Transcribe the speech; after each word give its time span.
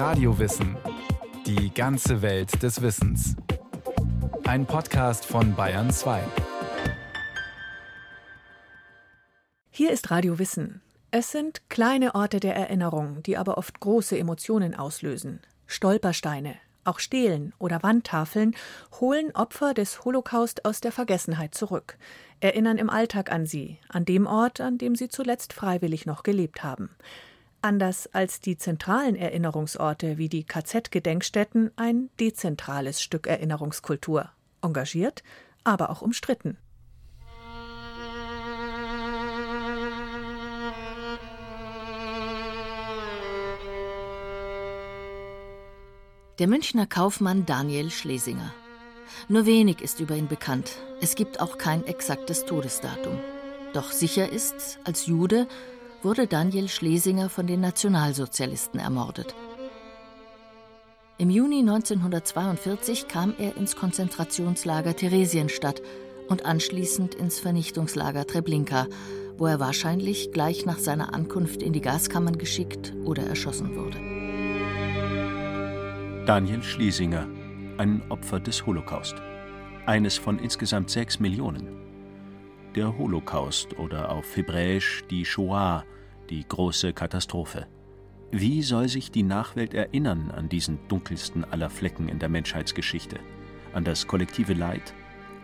Radiowissen. 0.00 0.78
Die 1.44 1.74
ganze 1.74 2.22
Welt 2.22 2.62
des 2.62 2.80
Wissens. 2.80 3.36
Ein 4.44 4.64
Podcast 4.64 5.26
von 5.26 5.54
Bayern 5.54 5.90
2. 5.90 6.22
Hier 9.68 9.90
ist 9.90 10.10
Radio 10.10 10.38
Wissen. 10.38 10.80
Es 11.10 11.30
sind 11.30 11.68
kleine 11.68 12.14
Orte 12.14 12.40
der 12.40 12.56
Erinnerung, 12.56 13.22
die 13.24 13.36
aber 13.36 13.58
oft 13.58 13.78
große 13.78 14.16
Emotionen 14.16 14.74
auslösen. 14.74 15.42
Stolpersteine, 15.66 16.54
auch 16.84 16.98
Stelen 16.98 17.52
oder 17.58 17.82
Wandtafeln 17.82 18.56
holen 19.00 19.36
Opfer 19.36 19.74
des 19.74 20.06
Holocaust 20.06 20.64
aus 20.64 20.80
der 20.80 20.92
Vergessenheit 20.92 21.54
zurück, 21.54 21.98
erinnern 22.40 22.78
im 22.78 22.88
Alltag 22.88 23.30
an 23.30 23.44
sie, 23.44 23.78
an 23.90 24.06
dem 24.06 24.26
Ort, 24.26 24.62
an 24.62 24.78
dem 24.78 24.94
sie 24.94 25.10
zuletzt 25.10 25.52
freiwillig 25.52 26.06
noch 26.06 26.22
gelebt 26.22 26.64
haben. 26.64 26.88
Anders 27.62 28.08
als 28.14 28.40
die 28.40 28.56
zentralen 28.56 29.16
Erinnerungsorte 29.16 30.16
wie 30.16 30.30
die 30.30 30.44
KZ-Gedenkstätten 30.44 31.70
ein 31.76 32.08
dezentrales 32.18 33.02
Stück 33.02 33.26
Erinnerungskultur. 33.26 34.30
Engagiert, 34.62 35.22
aber 35.62 35.90
auch 35.90 36.00
umstritten. 36.00 36.56
Der 46.38 46.48
Münchner 46.48 46.86
Kaufmann 46.86 47.44
Daniel 47.44 47.90
Schlesinger. 47.90 48.54
Nur 49.28 49.44
wenig 49.44 49.82
ist 49.82 50.00
über 50.00 50.16
ihn 50.16 50.28
bekannt. 50.28 50.78
Es 51.02 51.14
gibt 51.14 51.38
auch 51.38 51.58
kein 51.58 51.84
exaktes 51.86 52.46
Todesdatum. 52.46 53.18
Doch 53.74 53.92
sicher 53.92 54.32
ist, 54.32 54.78
als 54.84 55.04
Jude 55.04 55.46
wurde 56.02 56.26
Daniel 56.26 56.68
Schlesinger 56.68 57.28
von 57.28 57.46
den 57.46 57.60
Nationalsozialisten 57.60 58.80
ermordet. 58.80 59.34
Im 61.18 61.28
Juni 61.28 61.58
1942 61.58 63.06
kam 63.06 63.34
er 63.38 63.56
ins 63.56 63.76
Konzentrationslager 63.76 64.96
Theresienstadt 64.96 65.82
und 66.28 66.46
anschließend 66.46 67.14
ins 67.14 67.38
Vernichtungslager 67.38 68.26
Treblinka, 68.26 68.86
wo 69.36 69.46
er 69.46 69.60
wahrscheinlich 69.60 70.32
gleich 70.32 70.64
nach 70.64 70.78
seiner 70.78 71.12
Ankunft 71.12 71.62
in 71.62 71.74
die 71.74 71.82
Gaskammern 71.82 72.38
geschickt 72.38 72.94
oder 73.04 73.24
erschossen 73.24 73.76
wurde. 73.76 73.98
Daniel 76.24 76.62
Schlesinger, 76.62 77.26
ein 77.76 78.02
Opfer 78.08 78.40
des 78.40 78.64
Holocaust. 78.64 79.16
Eines 79.86 80.16
von 80.16 80.38
insgesamt 80.38 80.88
sechs 80.90 81.18
Millionen. 81.20 81.79
Der 82.76 82.96
Holocaust 82.96 83.76
oder 83.80 84.10
auf 84.10 84.36
Hebräisch 84.36 85.02
die 85.10 85.24
Shoah, 85.24 85.84
die 86.28 86.46
große 86.46 86.92
Katastrophe. 86.92 87.66
Wie 88.30 88.62
soll 88.62 88.88
sich 88.88 89.10
die 89.10 89.24
Nachwelt 89.24 89.74
erinnern 89.74 90.30
an 90.30 90.48
diesen 90.48 90.78
dunkelsten 90.86 91.44
aller 91.44 91.68
Flecken 91.68 92.08
in 92.08 92.20
der 92.20 92.28
Menschheitsgeschichte, 92.28 93.18
an 93.74 93.84
das 93.84 94.06
kollektive 94.06 94.52
Leid, 94.52 94.94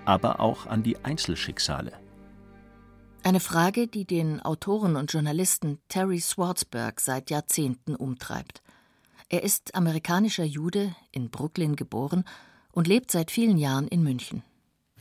aber 0.04 0.38
auch 0.38 0.66
an 0.66 0.84
die 0.84 1.04
Einzelschicksale? 1.04 1.94
Eine 3.24 3.40
Frage, 3.40 3.88
die 3.88 4.04
den 4.04 4.40
Autoren 4.40 4.94
und 4.94 5.12
Journalisten 5.12 5.80
Terry 5.88 6.20
Swartzberg 6.20 7.00
seit 7.00 7.30
Jahrzehnten 7.30 7.96
umtreibt. 7.96 8.62
Er 9.28 9.42
ist 9.42 9.74
amerikanischer 9.74 10.44
Jude, 10.44 10.94
in 11.10 11.30
Brooklyn 11.30 11.74
geboren 11.74 12.22
und 12.70 12.86
lebt 12.86 13.10
seit 13.10 13.32
vielen 13.32 13.58
Jahren 13.58 13.88
in 13.88 14.04
München. 14.04 14.44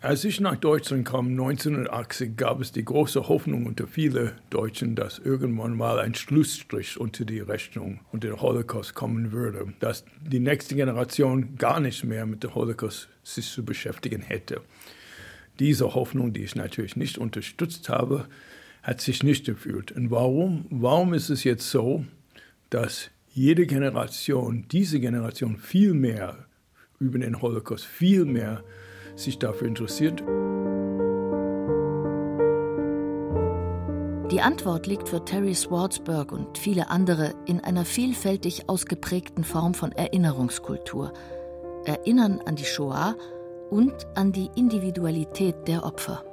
Als 0.06 0.23
ich 0.23 0.39
nach 0.39 0.56
Deutschland 0.56 1.03
kam, 1.03 1.30
1980, 1.30 2.38
gab 2.38 2.61
es 2.61 2.72
die 2.72 2.86
große 2.86 3.28
Hoffnung 3.28 3.66
unter 3.66 3.88
vielen 3.88 4.34
Deutschen, 4.52 4.95
dass 4.95 5.17
irgendwann 5.17 5.75
mal 5.75 5.98
ein 5.98 6.14
Schlussstrich 6.14 7.00
unter 7.00 7.25
die 7.25 7.39
Rechnung 7.39 8.02
und 8.11 8.23
den 8.23 8.39
Holocaust 8.39 8.94
kommen 8.94 9.31
würde, 9.31 9.73
dass 9.80 10.06
die 10.22 10.39
nächste 10.39 10.76
Generation 10.76 11.56
gar 11.56 11.80
nicht 11.80 12.03
mehr 12.03 12.28
mit 12.28 12.44
dem 12.44 12.53
Holocaust 12.53 13.09
sich 13.23 13.50
zu 13.50 13.66
beschäftigen 13.66 14.22
hätte. 14.22 14.61
Diese 15.58 15.95
Hoffnung, 15.95 16.33
die 16.33 16.43
ich 16.43 16.55
natürlich 16.55 16.95
nicht 16.95 17.17
unterstützt 17.17 17.89
habe, 17.89 18.27
hat 18.83 19.02
sich 19.02 19.23
nicht 19.23 19.49
erfüllt. 19.49 19.92
Und 19.92 20.11
warum? 20.11 20.67
Warum 20.70 21.16
ist 21.16 21.32
es 21.32 21.43
jetzt 21.43 21.72
so, 21.72 22.05
dass 22.70 23.10
jede 23.33 23.66
Generation, 23.66 24.67
diese 24.72 24.99
Generation 24.99 25.58
viel 25.58 25.95
mehr 25.95 26.45
über 26.99 27.17
den 27.17 27.42
Holocaust, 27.42 27.86
viel 27.86 28.26
mehr 28.26 28.64
sich 29.15 29.39
dafür 29.39 29.67
interessiert. 29.67 30.23
Die 34.31 34.42
Antwort 34.42 34.87
liegt 34.87 35.08
für 35.08 35.23
Terry 35.23 35.53
Swartzberg 35.53 36.31
und 36.31 36.58
viele 36.58 36.89
andere 36.89 37.33
in 37.45 37.59
einer 37.64 37.86
vielfältig 37.86 38.67
ausgeprägten 38.67 39.43
Form 39.43 39.73
von 39.73 39.92
Erinnerungskultur. 39.92 41.14
Erinnern 41.86 42.42
an 42.45 42.55
die 42.55 42.65
Shoah 42.65 43.15
und 43.70 43.93
an 44.15 44.31
die 44.31 44.49
Individualität 44.55 45.55
der 45.67 45.86
Opfer. 45.86 46.23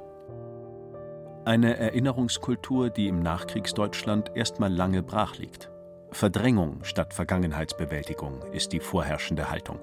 Eine 1.45 1.77
Erinnerungskultur, 1.77 2.89
die 2.89 3.07
im 3.07 3.21
Nachkriegsdeutschland 3.21 4.31
erstmal 4.35 4.73
lange 4.73 5.03
brach 5.03 5.37
liegt. 5.37 5.69
Verdrängung 6.11 6.83
statt 6.83 7.13
Vergangenheitsbewältigung 7.13 8.41
ist 8.51 8.73
die 8.73 8.79
vorherrschende 8.79 9.49
Haltung. 9.49 9.79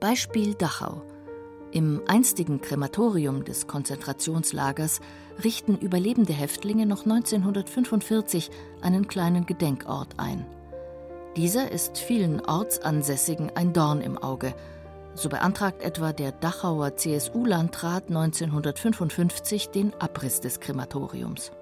Beispiel 0.00 0.54
Dachau. 0.54 1.02
Im 1.76 2.00
einstigen 2.06 2.62
Krematorium 2.62 3.44
des 3.44 3.66
Konzentrationslagers 3.66 5.02
richten 5.44 5.76
überlebende 5.76 6.32
Häftlinge 6.32 6.86
noch 6.86 7.04
1945 7.04 8.50
einen 8.80 9.08
kleinen 9.08 9.44
Gedenkort 9.44 10.14
ein. 10.16 10.46
Dieser 11.36 11.70
ist 11.70 11.98
vielen 11.98 12.40
Ortsansässigen 12.40 13.54
ein 13.54 13.74
Dorn 13.74 14.00
im 14.00 14.16
Auge. 14.16 14.54
So 15.14 15.28
beantragt 15.28 15.82
etwa 15.82 16.14
der 16.14 16.32
Dachauer 16.32 16.96
CSU-Landrat 16.96 18.08
1955 18.08 19.68
den 19.68 19.92
Abriss 20.00 20.40
des 20.40 20.60
Krematoriums. 20.60 21.52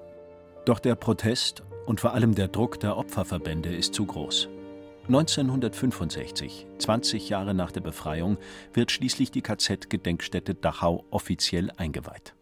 Doch 0.65 0.79
der 0.79 0.95
Protest 0.95 1.65
und 1.87 1.99
vor 1.99 2.13
allem 2.13 2.37
der 2.37 2.47
Druck 2.47 2.79
der 2.79 2.97
Opferverbände 2.99 3.75
ist 3.75 3.95
zu 3.95 4.07
groß. 4.07 4.49
1965, 5.07 6.67
20 6.79 7.29
Jahre 7.29 7.53
nach 7.53 7.71
der 7.71 7.83
Befreiung, 7.83 8.39
wird 8.73 8.91
schließlich 8.91 9.31
die 9.31 9.43
KZ-Gedenkstätte 9.43 10.55
Dachau 10.55 11.05
offiziell 11.11 11.71
eingeweiht. 11.77 12.35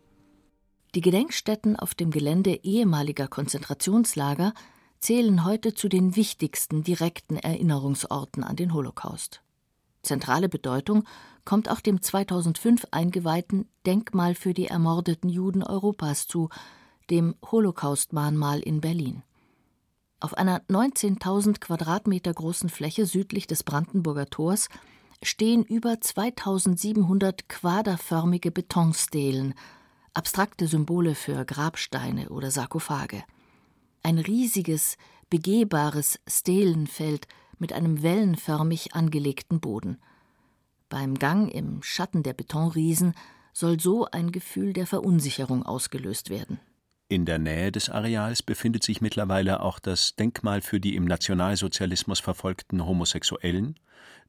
Die 0.95 1.00
Gedenkstätten 1.00 1.77
auf 1.77 1.95
dem 1.95 2.11
Gelände 2.11 2.61
ehemaliger 2.62 3.27
Konzentrationslager 3.27 4.55
zählen 5.00 5.45
heute 5.45 5.75
zu 5.75 5.89
den 5.89 6.15
wichtigsten 6.15 6.84
direkten 6.84 7.37
Erinnerungsorten 7.37 8.45
an 8.45 8.55
den 8.55 8.73
Holocaust. 8.73 9.43
Zentrale 10.03 10.49
Bedeutung 10.49 11.05
kommt 11.44 11.69
auch 11.69 11.81
dem 11.81 12.00
2005 12.00 12.87
eingeweihten 12.93 13.69
Denkmal 13.87 14.37
für 14.37 14.55
die 14.55 14.67
ermordeten 14.67 15.29
Juden 15.29 15.65
Europas 15.65 16.29
zu, 16.29 16.49
dem 17.11 17.34
Holocaust-Mahnmal 17.50 18.61
in 18.61 18.81
Berlin. 18.81 19.25
Auf 20.22 20.34
einer 20.34 20.60
19.000 20.69 21.59
Quadratmeter 21.59 22.33
großen 22.33 22.69
Fläche 22.69 23.06
südlich 23.06 23.49
des 23.49 23.65
Brandenburger 23.65 24.27
Tors 24.27 24.69
stehen 25.21 25.65
über 25.65 26.00
2700 26.00 27.49
quaderförmige 27.49 28.53
Betonstelen, 28.53 29.55
abstrakte 30.15 30.69
Symbole 30.69 31.16
für 31.16 31.44
Grabsteine 31.44 32.28
oder 32.28 32.53
Sarkophage. 32.53 33.25
Ein 34.05 34.19
riesiges, 34.19 34.97
begehbares 35.28 36.21
Stelenfeld 36.28 37.27
mit 37.59 37.72
einem 37.72 38.05
wellenförmig 38.05 38.94
angelegten 38.94 39.59
Boden. 39.59 39.99
Beim 40.88 41.19
Gang 41.19 41.53
im 41.53 41.82
Schatten 41.82 42.22
der 42.22 42.34
Betonriesen 42.34 43.15
soll 43.53 43.81
so 43.81 44.06
ein 44.12 44.31
Gefühl 44.31 44.72
der 44.72 44.87
Verunsicherung 44.87 45.65
ausgelöst 45.65 46.31
werden. 46.31 46.61
In 47.12 47.27
der 47.27 47.39
Nähe 47.39 47.71
des 47.71 47.91
Areals 47.91 48.43
befindet 48.43 48.84
sich 48.84 49.03
mittlerweile 49.03 49.61
auch 49.61 49.78
das 49.78 50.17
Denkmal 50.17 50.62
für 50.62 50.81
die 50.81 50.97
im 50.97 51.05
Nationalsozialismus 51.05 52.21
verfolgten 52.21 52.87
Homosexuellen, 52.87 53.79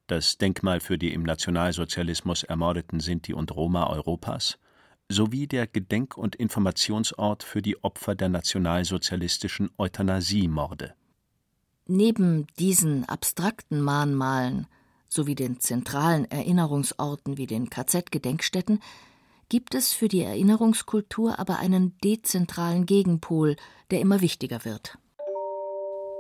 das 0.08 0.38
Denkmal 0.38 0.82
für 0.82 0.98
die 0.98 1.14
im 1.14 1.24
Nationalsozialismus 1.24 2.44
ermordeten 2.44 3.00
Sinti 3.00 3.34
und 3.34 3.56
Roma 3.56 3.88
Europas 3.88 4.60
sowie 5.08 5.48
der 5.48 5.66
Gedenk- 5.66 6.18
und 6.18 6.36
Informationsort 6.36 7.44
für 7.44 7.62
die 7.62 7.82
Opfer 7.86 8.16
der 8.16 8.28
nationalsozialistischen 8.28 9.70
Euthanasiemorde. 9.78 10.94
Neben 11.88 12.48
diesen 12.60 13.08
abstrakten 13.08 13.80
Mahnmalen 13.80 14.68
sowie 15.08 15.36
den 15.36 15.62
zentralen 15.62 16.30
Erinnerungsorten 16.30 17.38
wie 17.38 17.48
den 17.48 17.70
KZ-Gedenkstätten 17.70 18.82
gibt 19.50 19.76
es 19.76 19.94
für 19.94 20.08
die 20.08 20.22
Erinnerungskultur 20.22 21.40
aber 21.40 21.60
einen 21.60 21.98
dezentralen 22.04 22.86
Gegenpol, 22.86 23.56
der 23.92 24.02
immer 24.02 24.22
wichtiger 24.22 24.66
wird. 24.66 24.98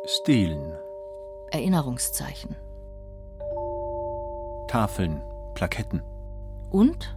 Stelen. 0.05 0.73
Erinnerungszeichen. 1.51 2.55
Tafeln, 4.67 5.21
Plaketten. 5.53 6.01
Und 6.71 7.15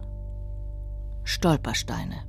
Stolpersteine. 1.23 2.23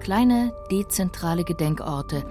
Kleine, 0.00 0.52
dezentrale 0.70 1.44
Gedenkorte, 1.44 2.24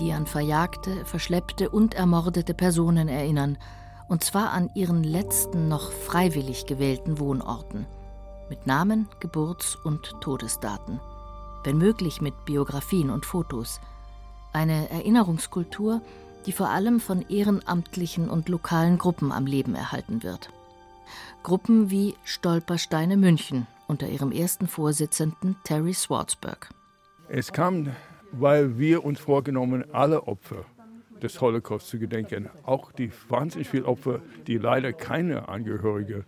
die 0.00 0.12
an 0.12 0.26
verjagte, 0.26 1.04
verschleppte 1.04 1.68
und 1.68 1.94
ermordete 1.94 2.54
Personen 2.54 3.08
erinnern, 3.08 3.58
und 4.10 4.24
zwar 4.24 4.50
an 4.50 4.68
ihren 4.74 5.04
letzten 5.04 5.68
noch 5.68 5.92
freiwillig 5.92 6.66
gewählten 6.66 7.20
Wohnorten, 7.20 7.86
mit 8.50 8.66
Namen, 8.66 9.08
Geburts- 9.20 9.76
und 9.76 10.16
Todesdaten, 10.20 11.00
wenn 11.62 11.78
möglich 11.78 12.20
mit 12.20 12.34
Biografien 12.44 13.10
und 13.10 13.24
Fotos. 13.24 13.80
Eine 14.52 14.90
Erinnerungskultur, 14.90 16.02
die 16.44 16.50
vor 16.50 16.70
allem 16.70 16.98
von 16.98 17.22
ehrenamtlichen 17.28 18.28
und 18.28 18.48
lokalen 18.48 18.98
Gruppen 18.98 19.30
am 19.30 19.46
Leben 19.46 19.76
erhalten 19.76 20.24
wird. 20.24 20.50
Gruppen 21.44 21.90
wie 21.90 22.16
Stolpersteine 22.24 23.16
München 23.16 23.68
unter 23.86 24.08
ihrem 24.08 24.32
ersten 24.32 24.66
Vorsitzenden 24.66 25.54
Terry 25.62 25.94
Swartzberg. 25.94 26.70
Es 27.28 27.52
kam, 27.52 27.94
weil 28.32 28.76
wir 28.76 29.04
uns 29.04 29.20
vorgenommen, 29.20 29.84
alle 29.92 30.26
Opfer 30.26 30.64
des 31.20 31.40
Holocaust 31.40 31.88
zu 31.88 31.98
gedenken, 31.98 32.48
auch 32.64 32.92
die 32.92 33.10
wahnsinnig 33.28 33.68
vielen 33.68 33.84
Opfer, 33.84 34.20
die 34.46 34.58
leider 34.58 34.92
keine 34.92 35.48
Angehörige 35.48 36.24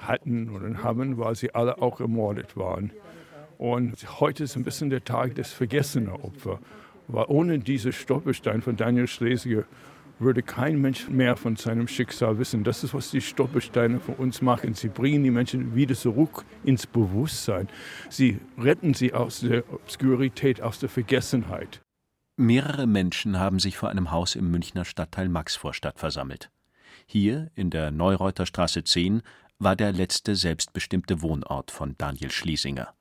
hatten 0.00 0.50
oder 0.50 0.82
haben, 0.82 1.18
weil 1.18 1.34
sie 1.34 1.54
alle 1.54 1.80
auch 1.82 2.00
ermordet 2.00 2.56
waren. 2.56 2.92
Und 3.58 4.20
heute 4.20 4.44
ist 4.44 4.56
ein 4.56 4.64
bisschen 4.64 4.90
der 4.90 5.04
Tag 5.04 5.34
des 5.34 5.52
vergessenen 5.52 6.08
Opfers. 6.08 6.58
Weil 7.08 7.26
ohne 7.28 7.58
diese 7.58 7.92
Stolperstein 7.92 8.62
von 8.62 8.76
Daniel 8.76 9.06
Schlesinger 9.06 9.64
würde 10.20 10.42
kein 10.42 10.80
Mensch 10.80 11.08
mehr 11.08 11.36
von 11.36 11.56
seinem 11.56 11.88
Schicksal 11.88 12.38
wissen. 12.38 12.62
Das 12.62 12.84
ist, 12.84 12.94
was 12.94 13.10
die 13.10 13.20
Stolpersteine 13.20 14.00
für 14.00 14.12
uns 14.12 14.42
machen. 14.42 14.74
Sie 14.74 14.88
bringen 14.88 15.24
die 15.24 15.30
Menschen 15.30 15.74
wieder 15.74 15.94
zurück 15.94 16.44
ins 16.62 16.86
Bewusstsein. 16.86 17.68
Sie 18.08 18.38
retten 18.58 18.94
sie 18.94 19.12
aus 19.12 19.40
der 19.40 19.64
Obskurität, 19.72 20.62
aus 20.62 20.78
der 20.78 20.88
Vergessenheit. 20.88 21.80
Mehrere 22.40 22.86
Menschen 22.86 23.38
haben 23.38 23.58
sich 23.58 23.76
vor 23.76 23.90
einem 23.90 24.10
Haus 24.10 24.34
im 24.34 24.50
Münchner 24.50 24.84
Stadtteil 24.84 25.28
Maxvorstadt 25.28 25.98
versammelt. 25.98 26.50
Hier, 27.06 27.50
in 27.54 27.70
der 27.70 27.90
Neureuter 27.90 28.46
Straße 28.46 28.82
10, 28.82 29.22
war 29.58 29.76
der 29.76 29.92
letzte 29.92 30.34
selbstbestimmte 30.36 31.22
Wohnort 31.22 31.70
von 31.70 31.94
Daniel 31.98 32.30
Schlesinger. 32.30 32.94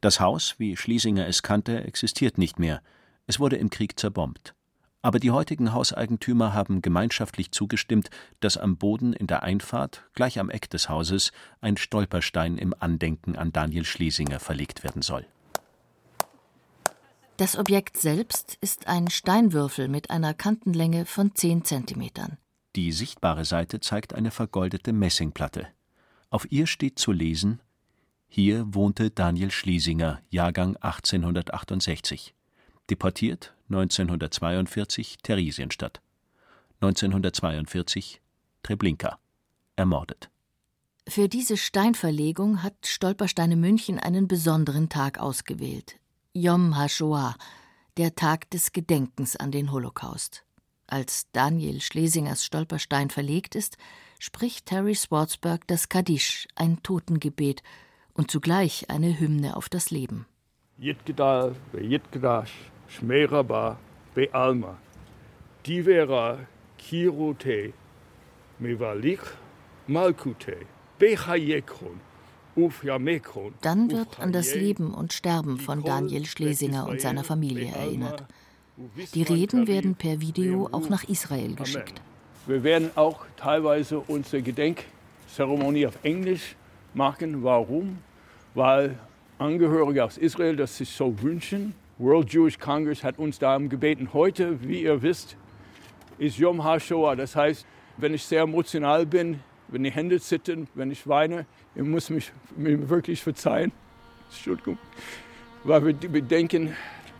Das 0.00 0.20
Haus, 0.20 0.54
wie 0.58 0.76
Schlesinger 0.76 1.26
es 1.26 1.42
kannte, 1.42 1.84
existiert 1.84 2.38
nicht 2.38 2.58
mehr– 2.58 2.82
es 3.30 3.38
wurde 3.38 3.54
im 3.54 3.70
Krieg 3.70 3.96
zerbombt. 3.96 4.56
Aber 5.02 5.20
die 5.20 5.30
heutigen 5.30 5.72
Hauseigentümer 5.72 6.52
haben 6.52 6.82
gemeinschaftlich 6.82 7.52
zugestimmt, 7.52 8.10
dass 8.40 8.56
am 8.56 8.76
Boden 8.76 9.12
in 9.12 9.28
der 9.28 9.44
Einfahrt, 9.44 10.02
gleich 10.14 10.40
am 10.40 10.50
Eck 10.50 10.68
des 10.68 10.88
Hauses, 10.88 11.30
ein 11.60 11.76
Stolperstein 11.76 12.58
im 12.58 12.74
Andenken 12.76 13.36
an 13.36 13.52
Daniel 13.52 13.84
Schlesinger 13.84 14.40
verlegt 14.40 14.82
werden 14.82 15.00
soll. 15.00 15.26
Das 17.40 17.56
Objekt 17.56 17.96
selbst 17.96 18.58
ist 18.60 18.86
ein 18.86 19.08
Steinwürfel 19.08 19.88
mit 19.88 20.10
einer 20.10 20.34
Kantenlänge 20.34 21.06
von 21.06 21.34
10 21.34 21.64
Zentimetern. 21.64 22.36
Die 22.76 22.92
sichtbare 22.92 23.46
Seite 23.46 23.80
zeigt 23.80 24.14
eine 24.14 24.30
vergoldete 24.30 24.92
Messingplatte. 24.92 25.66
Auf 26.28 26.52
ihr 26.52 26.66
steht 26.66 26.98
zu 26.98 27.12
lesen: 27.12 27.62
Hier 28.28 28.66
wohnte 28.74 29.10
Daniel 29.10 29.50
Schlesinger, 29.50 30.20
Jahrgang 30.28 30.76
1868 30.76 32.34
deportiert 32.90 33.54
1942 33.70 35.16
Theresienstadt, 35.22 36.02
1942 36.82 38.20
Treblinka, 38.62 39.18
ermordet. 39.76 40.28
Für 41.08 41.26
diese 41.26 41.56
Steinverlegung 41.56 42.62
hat 42.62 42.74
Stolpersteine 42.84 43.56
München 43.56 43.98
einen 43.98 44.28
besonderen 44.28 44.90
Tag 44.90 45.18
ausgewählt. 45.18 45.96
Yom 46.32 46.76
HaShoah, 46.76 47.34
der 47.96 48.14
Tag 48.14 48.48
des 48.50 48.70
Gedenkens 48.70 49.34
an 49.34 49.50
den 49.50 49.72
Holocaust. 49.72 50.44
Als 50.86 51.26
Daniel 51.32 51.80
Schlesingers 51.80 52.44
Stolperstein 52.44 53.10
verlegt 53.10 53.56
ist, 53.56 53.76
spricht 54.20 54.66
Terry 54.66 54.94
Swartzberg 54.94 55.66
das 55.66 55.88
Kaddisch, 55.88 56.46
ein 56.54 56.84
Totengebet 56.84 57.64
und 58.12 58.30
zugleich 58.30 58.88
eine 58.88 59.18
Hymne 59.18 59.56
auf 59.56 59.68
das 59.68 59.90
Leben. 59.90 60.24
Yitgedal, 60.78 61.56
Yitgedash, 61.72 62.52
Shmeraba 62.86 63.76
Bealma, 64.14 64.78
Divera 65.66 66.46
Kirute, 66.78 67.72
Mevalich 68.60 69.20
Malkute, 69.88 70.58
Bechayekron, 70.96 72.00
dann 73.60 73.90
wird 73.90 74.20
an 74.20 74.32
das 74.32 74.54
Leben 74.54 74.92
und 74.94 75.12
Sterben 75.12 75.58
von 75.58 75.82
Daniel 75.82 76.26
Schlesinger 76.26 76.86
und 76.88 77.00
seiner 77.00 77.24
Familie 77.24 77.72
erinnert. 77.72 78.24
Die 79.14 79.22
Reden 79.22 79.66
werden 79.66 79.94
per 79.94 80.20
Video 80.20 80.68
auch 80.72 80.88
nach 80.88 81.04
Israel 81.04 81.54
geschickt. 81.54 82.00
Wir 82.46 82.62
werden 82.62 82.90
auch 82.94 83.26
teilweise 83.36 84.00
unsere 84.00 84.42
Gedenkzeremonie 84.42 85.86
auf 85.86 85.98
Englisch 86.02 86.56
machen. 86.94 87.44
Warum? 87.44 87.98
Weil 88.54 88.98
Angehörige 89.38 90.04
aus 90.04 90.18
Israel 90.18 90.56
das 90.56 90.76
sich 90.76 90.90
so 90.90 91.14
wünschen. 91.22 91.74
World 91.98 92.32
Jewish 92.32 92.58
Congress 92.58 93.04
hat 93.04 93.18
uns 93.18 93.38
darum 93.38 93.68
gebeten. 93.68 94.10
Heute, 94.12 94.62
wie 94.62 94.82
ihr 94.82 95.00
wisst, 95.00 95.36
ist 96.18 96.38
Yom 96.38 96.64
HaShoah. 96.64 97.16
Das 97.16 97.36
heißt, 97.36 97.66
wenn 97.98 98.14
ich 98.14 98.24
sehr 98.24 98.42
emotional 98.42 99.04
bin, 99.06 99.40
wenn 99.70 99.84
die 99.84 99.90
Hände 99.90 100.20
zittern, 100.20 100.68
wenn 100.74 100.90
ich 100.90 101.06
weine, 101.06 101.46
ihr 101.74 101.84
müsst 101.84 102.10
mich 102.10 102.32
mir 102.56 102.88
wirklich 102.88 103.22
verzeihen. 103.22 103.72
Entschuldigung. 104.30 104.78
Weil 105.64 105.84
wir 105.84 105.94
bedenken 105.94 106.76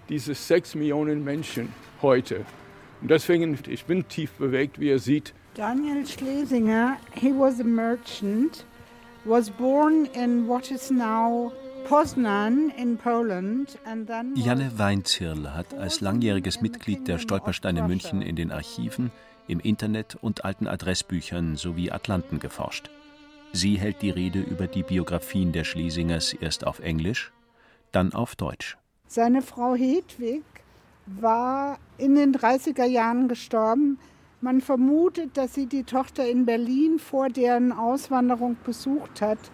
diese 0.09 0.35
sechs 0.35 0.75
Millionen 0.75 1.25
Menschen 1.25 1.73
heute. 2.03 2.45
Und 3.01 3.11
deswegen, 3.11 3.59
ich 3.69 3.85
bin 3.85 4.07
tief 4.09 4.33
bewegt, 4.33 4.79
wie 4.81 4.89
ihr 4.89 4.99
seht. 4.99 5.35
Daniel 5.55 6.07
Schlesinger, 6.07 6.97
he 7.15 7.33
was 7.33 7.61
a 7.61 7.65
merchant, 7.65 8.65
was 9.25 9.51
born 9.51 10.07
in 10.15 10.47
what 10.47 10.71
is 10.71 10.91
now 10.91 11.53
Janne 14.35 14.79
Weinzierl 14.79 15.55
hat 15.55 15.75
als 15.75 16.01
langjähriges 16.01 16.61
Mitglied 16.61 17.09
der 17.09 17.19
Stolpersteine 17.19 17.83
München 17.83 18.23
in 18.23 18.37
den 18.37 18.53
Archiven, 18.53 19.11
im 19.51 19.61
Internet 19.61 20.17
und 20.21 20.45
alten 20.45 20.67
Adressbüchern 20.67 21.57
sowie 21.57 21.91
Atlanten 21.91 22.39
geforscht. 22.39 22.91
Sie 23.53 23.79
hält 23.79 24.01
die 24.01 24.11
Rede 24.11 24.41
über 24.41 24.69
die 24.69 24.85
Biografien 24.85 25.53
der 25.53 25.65
Schlesingers 25.65 26.33
erst 26.33 26.67
auf 26.67 26.79
Englisch, 26.79 27.33
dann 27.91 28.13
auf 28.13 28.37
Deutsch. 28.37 28.79
Seine 29.09 29.43
Frau 29.43 29.75
Hedwig 29.75 30.45
war 31.07 31.79
in 31.99 32.15
den 32.15 32.33
30er 32.33 32.85
Jahren 32.85 33.27
gestorben. 33.27 33.99
Man 34.41 34.61
vermutet, 34.61 35.37
dass 35.37 35.55
sie 35.55 35.67
die 35.67 35.83
Tochter 35.83 36.29
in 36.29 36.47
Berlin 36.47 37.01
vor 37.01 37.29
deren 37.29 37.73
Auswanderung 37.73 38.57
besucht 38.65 39.21
hat 39.21 39.51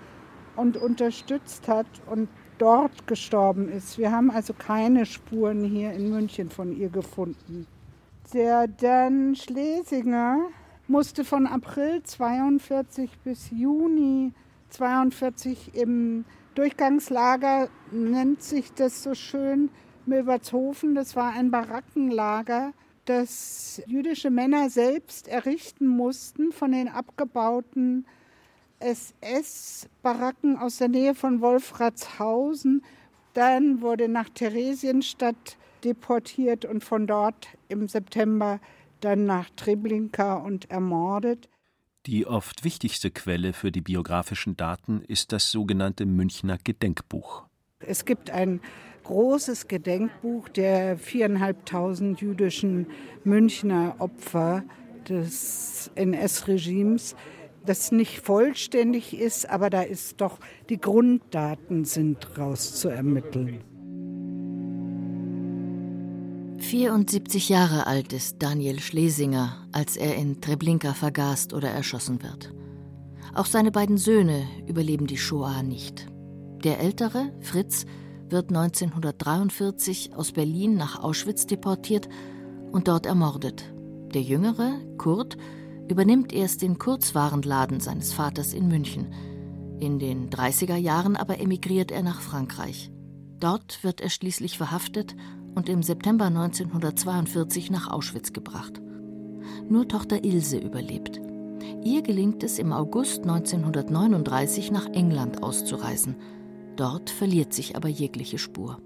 und 0.56 0.76
unterstützt 0.76 1.68
hat 1.68 1.86
und 2.06 2.28
dort 2.58 3.06
gestorben 3.06 3.68
ist. 3.70 3.98
Wir 3.98 4.12
haben 4.12 4.30
also 4.30 4.52
keine 4.52 5.06
Spuren 5.06 5.64
hier 5.64 5.92
in 5.92 6.10
München 6.10 6.50
von 6.50 6.76
ihr 6.76 6.90
gefunden. 6.90 7.66
Der 8.32 8.66
Dan 8.66 9.36
Schlesinger 9.36 10.48
musste 10.88 11.24
von 11.24 11.46
April 11.46 12.02
42 12.02 13.18
bis 13.22 13.50
Juni 13.50 14.32
42 14.70 15.76
im 15.76 16.24
Durchgangslager, 16.56 17.68
nennt 17.92 18.42
sich 18.42 18.72
das 18.72 19.04
so 19.04 19.14
schön, 19.14 19.70
Milbertshofen. 20.06 20.96
Das 20.96 21.14
war 21.14 21.34
ein 21.34 21.52
Barackenlager, 21.52 22.72
das 23.04 23.80
jüdische 23.86 24.30
Männer 24.30 24.70
selbst 24.70 25.28
errichten 25.28 25.86
mussten 25.86 26.50
von 26.50 26.72
den 26.72 26.88
abgebauten 26.88 28.06
SS-Baracken 28.80 30.56
aus 30.56 30.78
der 30.78 30.88
Nähe 30.88 31.14
von 31.14 31.40
Wolfratshausen. 31.40 32.82
Dann 33.34 33.80
wurde 33.82 34.08
nach 34.08 34.28
Theresienstadt 34.30 35.56
deportiert 35.84 36.64
und 36.64 36.82
von 36.82 37.06
dort 37.06 37.48
im 37.68 37.88
September 37.88 38.60
dann 39.00 39.26
nach 39.26 39.50
Treblinka 39.56 40.34
und 40.34 40.70
ermordet. 40.70 41.48
Die 42.06 42.26
oft 42.26 42.64
wichtigste 42.64 43.10
Quelle 43.10 43.52
für 43.52 43.72
die 43.72 43.80
biografischen 43.80 44.56
Daten 44.56 45.02
ist 45.02 45.32
das 45.32 45.50
sogenannte 45.50 46.06
Münchner 46.06 46.58
Gedenkbuch. 46.62 47.44
Es 47.80 48.04
gibt 48.04 48.30
ein 48.30 48.60
großes 49.04 49.68
Gedenkbuch 49.68 50.48
der 50.48 50.98
viereinhalbtausend 50.98 52.20
jüdischen 52.20 52.86
Münchner 53.24 53.96
Opfer 53.98 54.64
des 55.08 55.90
NS-Regimes 55.94 57.16
das 57.66 57.92
nicht 57.92 58.20
vollständig 58.20 59.18
ist, 59.18 59.50
aber 59.50 59.70
da 59.70 59.82
ist 59.82 60.20
doch, 60.20 60.38
die 60.68 60.80
Grunddaten 60.80 61.84
sind 61.84 62.38
rauszuermitteln. 62.38 63.60
74 66.66 67.48
Jahre 67.48 67.86
alt 67.86 68.12
ist 68.12 68.42
Daniel 68.42 68.80
Schlesinger, 68.80 69.68
als 69.70 69.96
er 69.96 70.16
in 70.16 70.40
Treblinka 70.40 70.94
vergast 70.94 71.52
oder 71.52 71.70
erschossen 71.70 72.24
wird. 72.24 72.52
Auch 73.34 73.46
seine 73.46 73.70
beiden 73.70 73.98
Söhne 73.98 74.48
überleben 74.66 75.06
die 75.06 75.16
Shoah 75.16 75.62
nicht. 75.62 76.08
Der 76.64 76.80
ältere, 76.80 77.32
Fritz, 77.40 77.86
wird 78.28 78.48
1943 78.48 80.16
aus 80.16 80.32
Berlin 80.32 80.74
nach 80.74 81.00
Auschwitz 81.00 81.46
deportiert 81.46 82.08
und 82.72 82.88
dort 82.88 83.06
ermordet. 83.06 83.72
Der 84.12 84.22
Jüngere, 84.22 84.80
Kurt, 84.98 85.36
übernimmt 85.88 86.32
erst 86.32 86.62
den 86.62 86.80
Kurzwarenladen 86.80 87.78
seines 87.78 88.12
Vaters 88.12 88.52
in 88.52 88.66
München. 88.66 89.14
In 89.78 90.00
den 90.00 90.30
30er 90.30 90.76
Jahren 90.76 91.14
aber 91.14 91.38
emigriert 91.38 91.92
er 91.92 92.02
nach 92.02 92.20
Frankreich. 92.20 92.90
Dort 93.38 93.84
wird 93.84 94.00
er 94.00 94.10
schließlich 94.10 94.58
verhaftet 94.58 95.14
und 95.56 95.68
im 95.68 95.82
September 95.82 96.26
1942 96.26 97.70
nach 97.70 97.88
Auschwitz 97.88 98.32
gebracht. 98.32 98.80
Nur 99.68 99.88
Tochter 99.88 100.22
Ilse 100.24 100.58
überlebt. 100.58 101.20
Ihr 101.82 102.02
gelingt 102.02 102.44
es 102.44 102.58
im 102.60 102.72
August 102.72 103.22
1939 103.22 104.70
nach 104.70 104.86
England 104.86 105.42
auszureisen. 105.42 106.16
Dort 106.76 107.10
verliert 107.10 107.52
sich 107.52 107.74
aber 107.74 107.88
jegliche 107.88 108.38
Spur. 108.38 108.80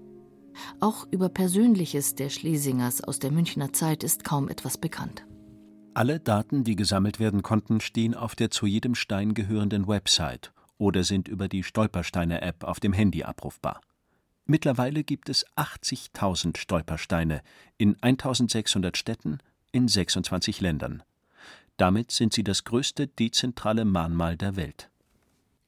Auch 0.79 1.07
über 1.11 1.29
Persönliches 1.29 2.15
der 2.15 2.29
Schlesingers 2.29 3.03
aus 3.03 3.19
der 3.19 3.31
Münchner 3.31 3.73
Zeit 3.73 4.03
ist 4.03 4.23
kaum 4.23 4.49
etwas 4.49 4.77
bekannt. 4.77 5.25
Alle 5.93 6.19
Daten, 6.19 6.63
die 6.63 6.77
gesammelt 6.77 7.19
werden 7.19 7.43
konnten, 7.43 7.81
stehen 7.81 8.15
auf 8.15 8.35
der 8.35 8.49
zu 8.49 8.65
jedem 8.65 8.95
Stein 8.95 9.33
gehörenden 9.33 9.87
Website 9.87 10.53
oder 10.77 11.03
sind 11.03 11.27
über 11.27 11.49
die 11.49 11.63
Stolpersteine-App 11.63 12.63
auf 12.63 12.79
dem 12.79 12.93
Handy 12.93 13.23
abrufbar. 13.23 13.81
Mittlerweile 14.51 15.05
gibt 15.05 15.29
es 15.29 15.45
80.000 15.55 16.57
Stolpersteine 16.57 17.41
in 17.77 17.95
1600 18.01 18.97
Städten 18.97 19.37
in 19.71 19.87
26 19.87 20.59
Ländern. 20.59 21.03
Damit 21.77 22.11
sind 22.11 22.33
sie 22.33 22.43
das 22.43 22.65
größte 22.65 23.07
dezentrale 23.07 23.85
Mahnmal 23.85 24.35
der 24.35 24.57
Welt. 24.57 24.89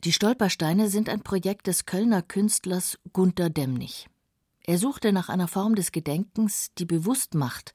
Die 0.03 0.11
Stolpersteine 0.11 0.89
sind 0.89 1.07
ein 1.07 1.21
Projekt 1.21 1.67
des 1.67 1.85
Kölner 1.85 2.21
Künstlers 2.23 2.99
Gunther 3.13 3.49
Demnig. 3.49 4.09
Er 4.65 4.77
suchte 4.77 5.13
nach 5.13 5.29
einer 5.29 5.47
Form 5.47 5.75
des 5.75 5.93
Gedenkens, 5.93 6.73
die 6.77 6.85
bewusst 6.85 7.35
macht, 7.35 7.71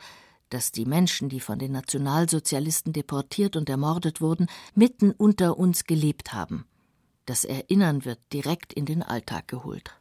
dass 0.50 0.72
die 0.72 0.84
Menschen, 0.84 1.30
die 1.30 1.40
von 1.40 1.58
den 1.58 1.72
Nationalsozialisten 1.72 2.92
deportiert 2.92 3.56
und 3.56 3.70
ermordet 3.70 4.20
wurden, 4.20 4.46
mitten 4.74 5.12
unter 5.12 5.56
uns 5.56 5.84
gelebt 5.84 6.34
haben. 6.34 6.66
Das 7.24 7.46
Erinnern 7.46 8.04
wird 8.04 8.20
direkt 8.30 8.74
in 8.74 8.84
den 8.84 9.02
Alltag 9.02 9.48
geholt. 9.48 9.97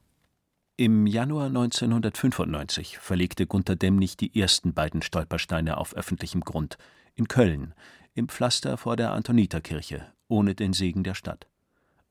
Im 0.79 1.07
Januar 1.07 1.47
1995 1.47 2.99
verlegte 2.99 3.47
Gunther 3.47 3.75
Demnig 3.75 4.15
die 4.15 4.39
ersten 4.39 4.75
beiden 4.75 5.01
Stolpersteine 5.01 5.75
auf 5.77 5.95
öffentlichem 5.95 6.41
Grund 6.41 6.77
in 7.15 7.27
Köln, 7.27 7.73
im 8.13 8.29
Pflaster 8.29 8.77
vor 8.77 8.95
der 8.95 9.11
Antoniterkirche, 9.13 10.05
ohne 10.27 10.53
den 10.53 10.73
Segen 10.73 11.03
der 11.03 11.15
Stadt. 11.15 11.47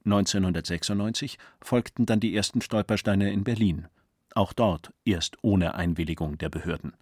1996 0.05 1.39
folgten 1.61 2.07
dann 2.07 2.19
die 2.19 2.35
ersten 2.35 2.61
Stolpersteine 2.61 3.31
in 3.31 3.45
Berlin, 3.45 3.87
auch 4.35 4.53
dort 4.53 4.93
erst 5.05 5.37
ohne 5.43 5.77
Einwilligung 5.77 6.37
der 6.37 6.49
Behörden. 6.49 6.95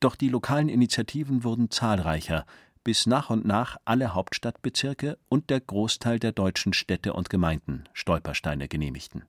Doch 0.00 0.14
die 0.14 0.28
lokalen 0.28 0.68
Initiativen 0.68 1.42
wurden 1.42 1.70
zahlreicher, 1.70 2.44
bis 2.84 3.06
nach 3.06 3.30
und 3.30 3.46
nach 3.46 3.78
alle 3.86 4.12
Hauptstadtbezirke 4.12 5.16
und 5.30 5.48
der 5.48 5.60
Großteil 5.60 6.18
der 6.18 6.32
deutschen 6.32 6.74
Städte 6.74 7.14
und 7.14 7.30
Gemeinden 7.30 7.84
Stolpersteine 7.94 8.68
genehmigten. 8.68 9.24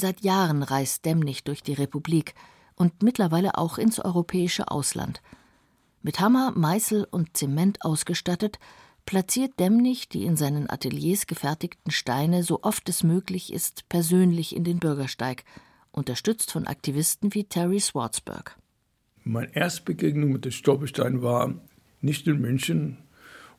Seit 0.00 0.20
Jahren 0.20 0.62
reist 0.62 1.04
Demnig 1.06 1.42
durch 1.42 1.60
die 1.60 1.72
Republik 1.72 2.36
und 2.76 3.02
mittlerweile 3.02 3.58
auch 3.58 3.78
ins 3.78 3.98
europäische 3.98 4.70
Ausland. 4.70 5.20
Mit 6.02 6.20
Hammer, 6.20 6.52
Meißel 6.54 7.04
und 7.10 7.36
Zement 7.36 7.82
ausgestattet, 7.82 8.60
platziert 9.06 9.58
Demnig 9.58 10.08
die 10.08 10.24
in 10.24 10.36
seinen 10.36 10.70
Ateliers 10.70 11.26
gefertigten 11.26 11.90
Steine 11.90 12.44
so 12.44 12.62
oft 12.62 12.88
es 12.88 13.02
möglich 13.02 13.52
ist 13.52 13.88
persönlich 13.88 14.54
in 14.54 14.62
den 14.62 14.78
Bürgersteig, 14.78 15.42
unterstützt 15.90 16.52
von 16.52 16.68
Aktivisten 16.68 17.34
wie 17.34 17.42
Terry 17.42 17.80
Swartzberg. 17.80 18.56
Meine 19.24 19.52
erste 19.56 19.82
Begegnung 19.82 20.30
mit 20.30 20.44
den 20.44 20.52
Stolpersteinen 20.52 21.22
war 21.22 21.54
nicht 22.02 22.24
in 22.28 22.40
München 22.40 22.98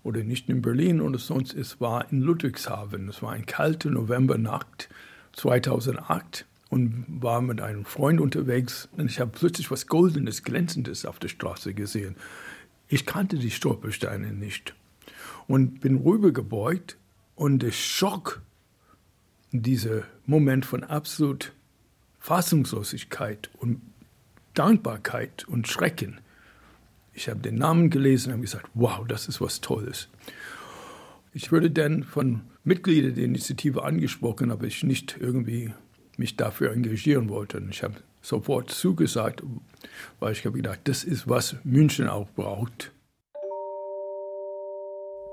oder 0.03 0.23
nicht 0.23 0.47
in 0.47 0.61
Berlin 0.61 1.01
oder 1.01 1.19
sonst, 1.19 1.53
es 1.53 1.81
war 1.81 2.09
in 2.13 2.21
Ludwigshafen. 2.21 3.09
Es 3.09 3.21
war 3.21 3.33
eine 3.33 3.43
kalte 3.43 3.91
Novembernacht 3.91 4.87
2008 5.39 6.45
und 6.69 7.05
war 7.07 7.41
mit 7.41 7.61
einem 7.61 7.85
Freund 7.85 8.19
unterwegs 8.19 8.89
und 8.97 9.09
ich 9.09 9.19
habe 9.19 9.31
plötzlich 9.31 9.71
was 9.71 9.87
Goldenes, 9.87 10.43
Glänzendes 10.43 11.05
auf 11.05 11.17
der 11.17 11.29
Straße 11.29 11.73
gesehen. 11.73 12.15
Ich 12.89 13.05
kannte 13.05 13.37
die 13.37 13.51
Stolpersteine 13.51 14.33
nicht 14.33 14.75
und 15.47 15.79
bin 15.79 15.95
rübergebeugt 15.95 16.97
und 17.35 17.59
der 17.59 17.71
Schock, 17.71 18.41
dieser 19.51 20.03
Moment 20.25 20.65
von 20.65 20.83
absolut 20.83 21.53
Fassungslosigkeit 22.19 23.49
und 23.57 23.81
Dankbarkeit 24.53 25.47
und 25.47 25.67
Schrecken. 25.67 26.19
Ich 27.13 27.29
habe 27.29 27.39
den 27.39 27.55
Namen 27.55 27.89
gelesen 27.89 28.33
und 28.33 28.41
gesagt, 28.41 28.69
wow, 28.73 29.07
das 29.07 29.27
ist 29.27 29.41
was 29.41 29.61
Tolles. 29.61 30.09
Ich 31.33 31.51
wurde 31.51 31.71
dann 31.71 32.03
von 32.03 32.41
Mitgliedern 32.69 33.15
der 33.15 33.25
Initiative 33.25 33.83
angesprochen, 33.83 34.51
aber 34.51 34.65
ich 34.65 34.83
nicht 34.83 35.17
irgendwie 35.19 35.73
mich 36.17 36.35
dafür 36.35 36.71
engagieren 36.71 37.27
wollte. 37.27 37.57
Und 37.57 37.69
ich 37.69 37.81
habe 37.81 37.95
sofort 38.21 38.69
zugesagt, 38.69 39.41
weil 40.19 40.33
ich 40.33 40.45
habe 40.45 40.57
gedacht, 40.57 40.81
das 40.83 41.03
ist, 41.03 41.27
was 41.27 41.55
München 41.63 42.07
auch 42.07 42.29
braucht. 42.29 42.91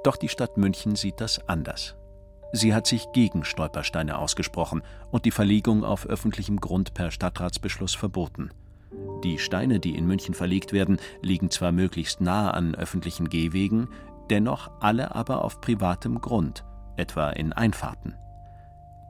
Doch 0.03 0.17
die 0.17 0.31
Stadt 0.31 0.57
München 0.57 0.97
sieht 0.97 1.21
das 1.21 1.47
anders. 1.47 1.95
Sie 2.53 2.73
hat 2.73 2.87
sich 2.87 3.05
gegen 3.13 3.45
Stolpersteine 3.45 4.17
ausgesprochen 4.17 4.81
und 5.11 5.27
die 5.27 5.31
Verlegung 5.31 5.85
auf 5.85 6.07
öffentlichem 6.07 6.59
Grund 6.59 6.95
per 6.95 7.11
Stadtratsbeschluss 7.11 7.95
verboten. 7.95 8.51
Die 9.25 9.39
Steine, 9.39 9.79
die 9.79 9.95
in 9.95 10.07
München 10.07 10.33
verlegt 10.33 10.73
werden, 10.73 10.99
liegen 11.21 11.51
zwar 11.51 11.73
möglichst 11.73 12.23
nah 12.23 12.51
an 12.51 12.75
öffentlichen 12.75 13.29
Gehwegen, 13.29 13.89
dennoch 14.31 14.71
alle 14.81 15.15
aber 15.15 15.45
auf 15.45 15.61
privatem 15.61 16.21
Grund, 16.23 16.65
etwa 16.97 17.31
in 17.31 17.53
Einfahrten. 17.53 18.15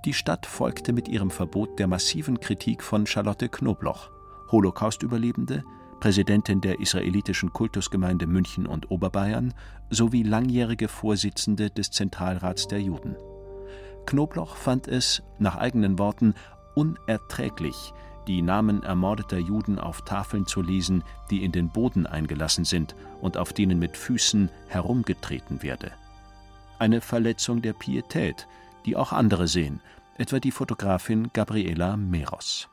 Die 0.05 0.14
Stadt 0.14 0.47
folgte 0.47 0.93
mit 0.93 1.09
ihrem 1.09 1.31
Verbot 1.31 1.78
der 1.78 1.88
massiven 1.88 2.38
Kritik 2.38 2.83
von 2.83 3.07
Charlotte 3.07 3.49
Knobloch, 3.49 4.11
Holocaust-Überlebende, 4.52 5.64
Präsidentin 5.99 6.61
der 6.61 6.81
israelitischen 6.81 7.52
Kultusgemeinde 7.52 8.26
München 8.26 8.66
und 8.66 8.90
Oberbayern 8.90 9.55
sowie 9.90 10.23
langjährige 10.23 10.88
Vorsitzende 10.88 11.71
des 11.71 11.90
Zentralrats 11.90 12.69
der 12.69 12.81
Juden. 12.81 13.16
Knobloch 14.05 14.57
fand 14.57 14.87
es, 14.87 15.23
nach 15.38 15.57
eigenen 15.57 15.99
Worten, 15.99 16.35
unerträglich, 16.75 17.93
die 18.28 18.43
Namen 18.43 18.83
ermordeter 18.83 19.38
Juden 19.38 19.78
auf 19.78 20.02
Tafeln 20.02 20.47
zu 20.47 20.61
lesen, 20.61 21.02
die 21.31 21.45
in 21.45 21.52
den 21.52 21.71
Boden 21.71 22.07
eingelassen 22.07 22.64
sind 22.64 22.95
und 23.21 23.37
auf 23.37 23.52
denen 23.52 23.78
mit 23.78 23.97
Füßen 23.97 24.50
herumgetreten 24.69 25.62
werde. 25.62 25.93
Eine 26.78 27.00
Verletzung 27.00 27.62
der 27.62 27.73
Pietät, 27.73 28.47
die 28.85 28.97
auch 28.97 29.12
andere 29.12 29.49
sehen, 29.49 29.80
etwa 30.18 30.38
die 30.38 30.50
Fotografin 30.50 31.30
Gabriela 31.33 31.97
Meros. 31.97 32.68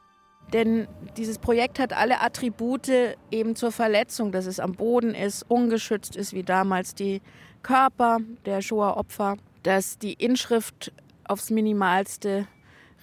Denn 0.52 0.88
dieses 1.18 1.40
Projekt 1.40 1.80
hat 1.80 1.94
alle 1.94 2.22
Attribute 2.22 2.92
eben 3.32 3.56
zur 3.56 3.72
Verletzung, 3.72 4.32
dass 4.32 4.46
es 4.46 4.60
am 4.60 4.74
Boden 4.74 5.16
ist, 5.16 5.44
ungeschützt 5.50 6.16
ist 6.16 6.34
wie 6.34 6.44
damals 6.44 6.96
die 6.96 7.22
Körper 7.62 8.20
der 8.46 8.62
Shoah-Opfer, 8.62 9.38
dass 9.64 9.98
die 9.98 10.14
Inschrift 10.14 10.92
aufs 11.26 11.50
Minimalste 11.50 12.48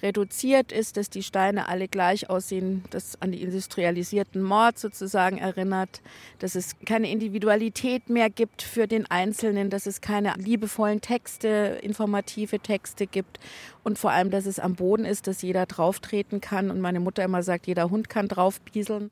reduziert 0.01 0.71
ist, 0.71 0.97
dass 0.97 1.09
die 1.09 1.23
Steine 1.23 1.67
alle 1.67 1.87
gleich 1.87 2.29
aussehen, 2.29 2.83
das 2.89 3.21
an 3.21 3.31
die 3.31 3.41
industrialisierten 3.41 4.41
Mord 4.41 4.79
sozusagen 4.79 5.37
erinnert, 5.37 6.01
dass 6.39 6.55
es 6.55 6.75
keine 6.85 7.09
Individualität 7.09 8.09
mehr 8.09 8.29
gibt 8.29 8.61
für 8.61 8.87
den 8.87 9.09
Einzelnen, 9.09 9.69
dass 9.69 9.85
es 9.85 10.01
keine 10.01 10.33
liebevollen 10.37 11.01
Texte, 11.01 11.79
informative 11.81 12.59
Texte 12.59 13.07
gibt 13.07 13.39
und 13.83 13.99
vor 13.99 14.11
allem, 14.11 14.31
dass 14.31 14.45
es 14.45 14.59
am 14.59 14.75
Boden 14.75 15.05
ist, 15.05 15.27
dass 15.27 15.41
jeder 15.41 15.65
drauftreten 15.65 16.41
kann 16.41 16.71
und 16.71 16.81
meine 16.81 16.99
Mutter 16.99 17.23
immer 17.23 17.43
sagt, 17.43 17.67
jeder 17.67 17.89
Hund 17.89 18.09
kann 18.09 18.27
draufbieseln. 18.27 19.11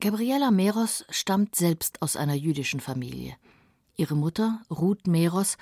Gabriela 0.00 0.50
Meros 0.50 1.04
stammt 1.10 1.54
selbst 1.54 2.02
aus 2.02 2.16
einer 2.16 2.34
jüdischen 2.34 2.80
Familie. 2.80 3.36
Ihre 3.96 4.16
Mutter, 4.16 4.60
Ruth 4.70 5.06
Meros, 5.06 5.56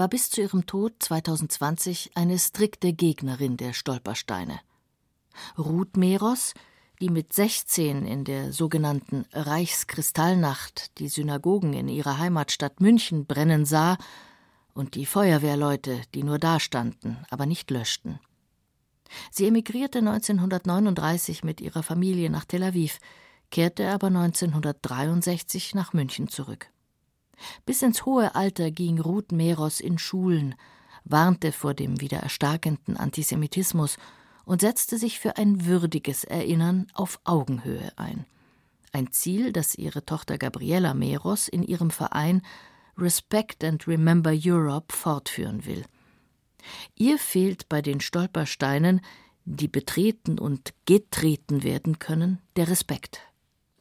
war 0.00 0.08
bis 0.08 0.30
zu 0.30 0.40
ihrem 0.40 0.64
Tod 0.64 0.94
2020 1.00 2.12
eine 2.14 2.38
strikte 2.38 2.94
Gegnerin 2.94 3.58
der 3.58 3.74
Stolpersteine. 3.74 4.58
Ruth 5.58 5.98
Meros, 5.98 6.54
die 7.02 7.10
mit 7.10 7.34
16 7.34 8.06
in 8.06 8.24
der 8.24 8.54
sogenannten 8.54 9.26
Reichskristallnacht 9.34 10.98
die 10.98 11.08
Synagogen 11.08 11.74
in 11.74 11.88
ihrer 11.88 12.16
Heimatstadt 12.16 12.80
München 12.80 13.26
brennen 13.26 13.66
sah, 13.66 13.98
und 14.72 14.94
die 14.94 15.04
Feuerwehrleute, 15.04 16.00
die 16.14 16.22
nur 16.22 16.38
dastanden, 16.38 17.18
aber 17.28 17.44
nicht 17.44 17.70
löschten. 17.70 18.20
Sie 19.30 19.46
emigrierte 19.48 19.98
1939 19.98 21.44
mit 21.44 21.60
ihrer 21.60 21.82
Familie 21.82 22.30
nach 22.30 22.46
Tel 22.46 22.62
Aviv, 22.62 23.00
kehrte 23.50 23.90
aber 23.90 24.06
1963 24.06 25.74
nach 25.74 25.92
München 25.92 26.28
zurück. 26.28 26.70
Bis 27.66 27.82
ins 27.82 28.04
hohe 28.06 28.34
Alter 28.34 28.70
ging 28.70 29.00
Ruth 29.00 29.32
Meros 29.32 29.80
in 29.80 29.98
Schulen, 29.98 30.54
warnte 31.04 31.52
vor 31.52 31.74
dem 31.74 32.00
wieder 32.00 32.18
erstarkenden 32.18 32.96
Antisemitismus 32.96 33.96
und 34.44 34.60
setzte 34.60 34.98
sich 34.98 35.18
für 35.18 35.36
ein 35.36 35.66
würdiges 35.66 36.24
Erinnern 36.24 36.86
auf 36.94 37.20
Augenhöhe 37.24 37.92
ein. 37.96 38.26
Ein 38.92 39.12
Ziel, 39.12 39.52
das 39.52 39.76
ihre 39.76 40.04
Tochter 40.04 40.38
Gabriela 40.38 40.94
Meros 40.94 41.48
in 41.48 41.62
ihrem 41.62 41.90
Verein 41.90 42.42
Respect 42.98 43.64
and 43.64 43.86
Remember 43.86 44.32
Europe 44.34 44.94
fortführen 44.94 45.64
will. 45.64 45.84
Ihr 46.96 47.18
fehlt 47.18 47.68
bei 47.68 47.80
den 47.80 48.00
Stolpersteinen, 48.00 49.00
die 49.44 49.68
betreten 49.68 50.38
und 50.38 50.74
getreten 50.84 51.62
werden 51.62 51.98
können, 51.98 52.40
der 52.56 52.68
Respekt. 52.68 53.29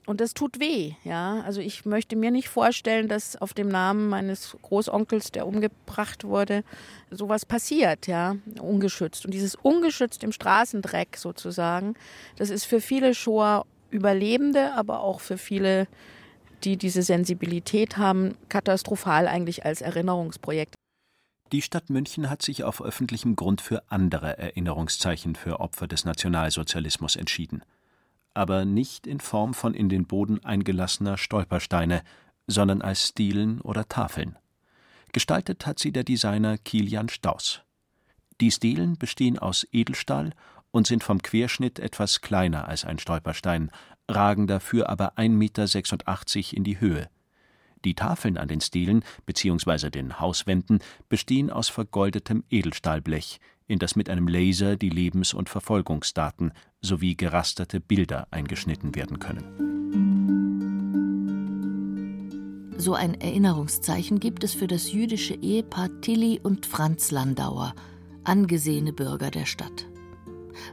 Und 0.10 0.22
das 0.22 0.34
tut 0.34 0.60
weh, 0.60 0.94
ja. 1.04 1.44
Also 1.46 1.62
ich 1.62 1.86
möchte 1.86 2.16
mir 2.16 2.32
nicht 2.32 2.50
vorstellen, 2.50 3.08
dass 3.10 3.36
auf 3.36 3.54
dem 3.54 3.68
Namen 3.68 4.10
meines 4.10 4.58
Großonkels, 4.64 5.32
der 5.32 5.46
umgebracht 5.46 6.24
wurde, 6.24 6.64
sowas 7.12 7.46
passiert, 7.46 8.08
ja, 8.08 8.36
ungeschützt. 8.60 9.26
Und 9.26 9.36
dieses 9.36 9.54
ungeschützt 9.54 10.24
im 10.24 10.32
Straßendreck 10.32 11.16
sozusagen, 11.16 11.94
das 12.38 12.50
ist 12.50 12.66
für 12.66 12.82
viele 12.82 13.14
Shoah 13.14 13.68
Überlebende, 13.92 14.74
aber 14.74 15.02
auch 15.02 15.20
für 15.20 15.38
viele, 15.38 15.88
die 16.64 16.76
diese 16.76 17.04
Sensibilität 17.04 17.98
haben, 17.98 18.34
katastrophal 18.50 19.28
eigentlich 19.28 19.64
als 19.64 19.82
Erinnerungsprojekt. 19.82 20.74
Die 21.52 21.62
Stadt 21.62 21.92
München 21.92 22.32
hat 22.32 22.42
sich 22.42 22.64
auf 22.64 22.82
öffentlichem 22.82 23.36
Grund 23.36 23.62
für 23.62 23.84
andere 23.90 24.40
Erinnerungszeichen 24.40 25.36
für 25.36 25.60
Opfer 25.60 25.86
des 25.86 26.04
Nationalsozialismus 26.04 27.16
entschieden 27.16 27.62
aber 28.40 28.64
nicht 28.64 29.06
in 29.06 29.20
Form 29.20 29.54
von 29.54 29.74
in 29.74 29.90
den 29.90 30.08
Boden 30.08 30.42
eingelassener 30.46 31.18
Stolpersteine, 31.18 32.04
sondern 32.48 32.82
als 32.82 33.10
Stilen 33.10 33.60
oder 33.60 33.90
Tafeln. 33.90 34.38
Gestaltet 35.12 35.66
hat 35.66 35.78
sie 35.78 35.92
der 35.92 36.06
Designer 36.06 36.58
Kilian 36.58 37.10
Staus. 37.10 37.64
Die 38.40 38.50
Stilen 38.50 38.98
bestehen 38.98 39.38
aus 39.38 39.68
Edelstahl 39.74 40.32
und 40.72 40.88
sind 40.88 41.04
vom 41.04 41.22
Querschnitt 41.22 41.80
etwas 41.80 42.22
kleiner 42.22 42.70
als 42.70 42.86
ein 42.86 42.98
Stolperstein, 42.98 43.72
ragen 44.10 44.48
dafür 44.48 44.88
aber 44.88 45.18
1,86 45.18 46.38
Meter 46.38 46.58
in 46.58 46.64
die 46.64 46.80
Höhe. 46.80 47.10
Die 47.86 47.94
Tafeln 47.94 48.38
an 48.38 48.48
den 48.48 48.62
Stilen 48.62 49.04
bzw. 49.26 49.90
den 49.90 50.20
Hauswänden 50.20 50.80
bestehen 51.08 51.50
aus 51.50 51.70
vergoldetem 51.70 52.44
Edelstahlblech, 52.50 53.40
in 53.68 53.80
das 53.80 53.96
mit 53.96 54.10
einem 54.10 54.28
Laser 54.28 54.76
die 54.76 54.90
Lebens- 54.90 55.34
und 55.34 55.48
Verfolgungsdaten 55.50 56.52
sowie 56.82 57.16
gerasterte 57.16 57.80
Bilder 57.80 58.28
eingeschnitten 58.32 58.96
werden 58.96 59.20
können. 59.20 59.70
So 62.78 62.94
ein 62.94 63.20
Erinnerungszeichen 63.20 64.20
gibt 64.22 64.44
es 64.44 64.54
für 64.54 64.68
das 64.68 64.92
jüdische 64.92 65.36
Ehepaar 65.36 65.90
Tilly 66.02 66.40
und 66.42 66.66
Franz 66.66 67.12
Landauer, 67.12 67.76
angesehene 68.24 68.94
Bürger 68.94 69.32
der 69.32 69.46
Stadt. 69.46 69.86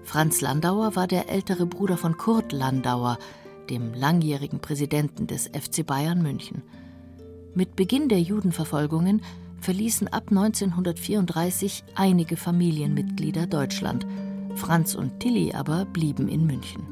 Franz 0.05 0.41
Landauer 0.41 0.95
war 0.97 1.09
der 1.09 1.29
ältere 1.29 1.67
Bruder 1.67 1.97
von 1.97 2.17
Kurt 2.17 2.53
Landauer, 2.53 3.19
dem 3.71 3.93
langjährigen 3.93 4.61
Präsidenten 4.61 5.27
des 5.27 5.49
FC 5.49 5.85
Bayern 5.85 6.23
München. 6.23 6.63
Mit 7.57 7.75
Beginn 7.75 8.11
der 8.11 8.21
Judenverfolgungen 8.21 9.23
verließen 9.63 10.09
ab 10.09 10.25
1934 10.29 11.85
einige 11.95 12.37
Familienmitglieder 12.37 13.47
Deutschland. 13.47 14.07
Franz 14.57 14.95
und 14.95 15.21
Tilly 15.21 15.55
aber 15.55 15.87
blieben 15.87 16.29
in 16.29 16.47
München. 16.47 16.83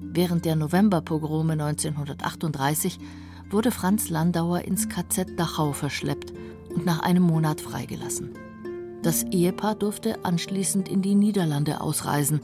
Während 0.00 0.44
der 0.44 0.54
Novemberpogrome 0.54 1.54
1938 1.54 3.00
wurde 3.50 3.72
Franz 3.72 4.08
Landauer 4.08 4.60
ins 4.60 4.88
KZ 4.88 5.36
Dachau 5.36 5.72
verschleppt 5.72 6.32
und 6.72 6.86
nach 6.86 7.00
einem 7.00 7.24
Monat 7.24 7.60
freigelassen. 7.60 8.30
Das 9.02 9.24
Ehepaar 9.24 9.74
durfte 9.74 10.24
anschließend 10.24 10.88
in 10.88 11.02
die 11.02 11.16
Niederlande 11.16 11.80
ausreisen, 11.80 12.40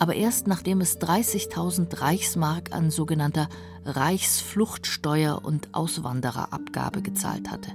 aber 0.00 0.14
erst 0.14 0.48
nachdem 0.48 0.80
es 0.80 0.98
30.000 0.98 2.00
Reichsmark 2.00 2.72
an 2.72 2.90
sogenannter 2.90 3.48
Reichsfluchtsteuer 3.84 5.44
und 5.44 5.74
Auswandererabgabe 5.74 7.02
gezahlt 7.02 7.50
hatte. 7.50 7.72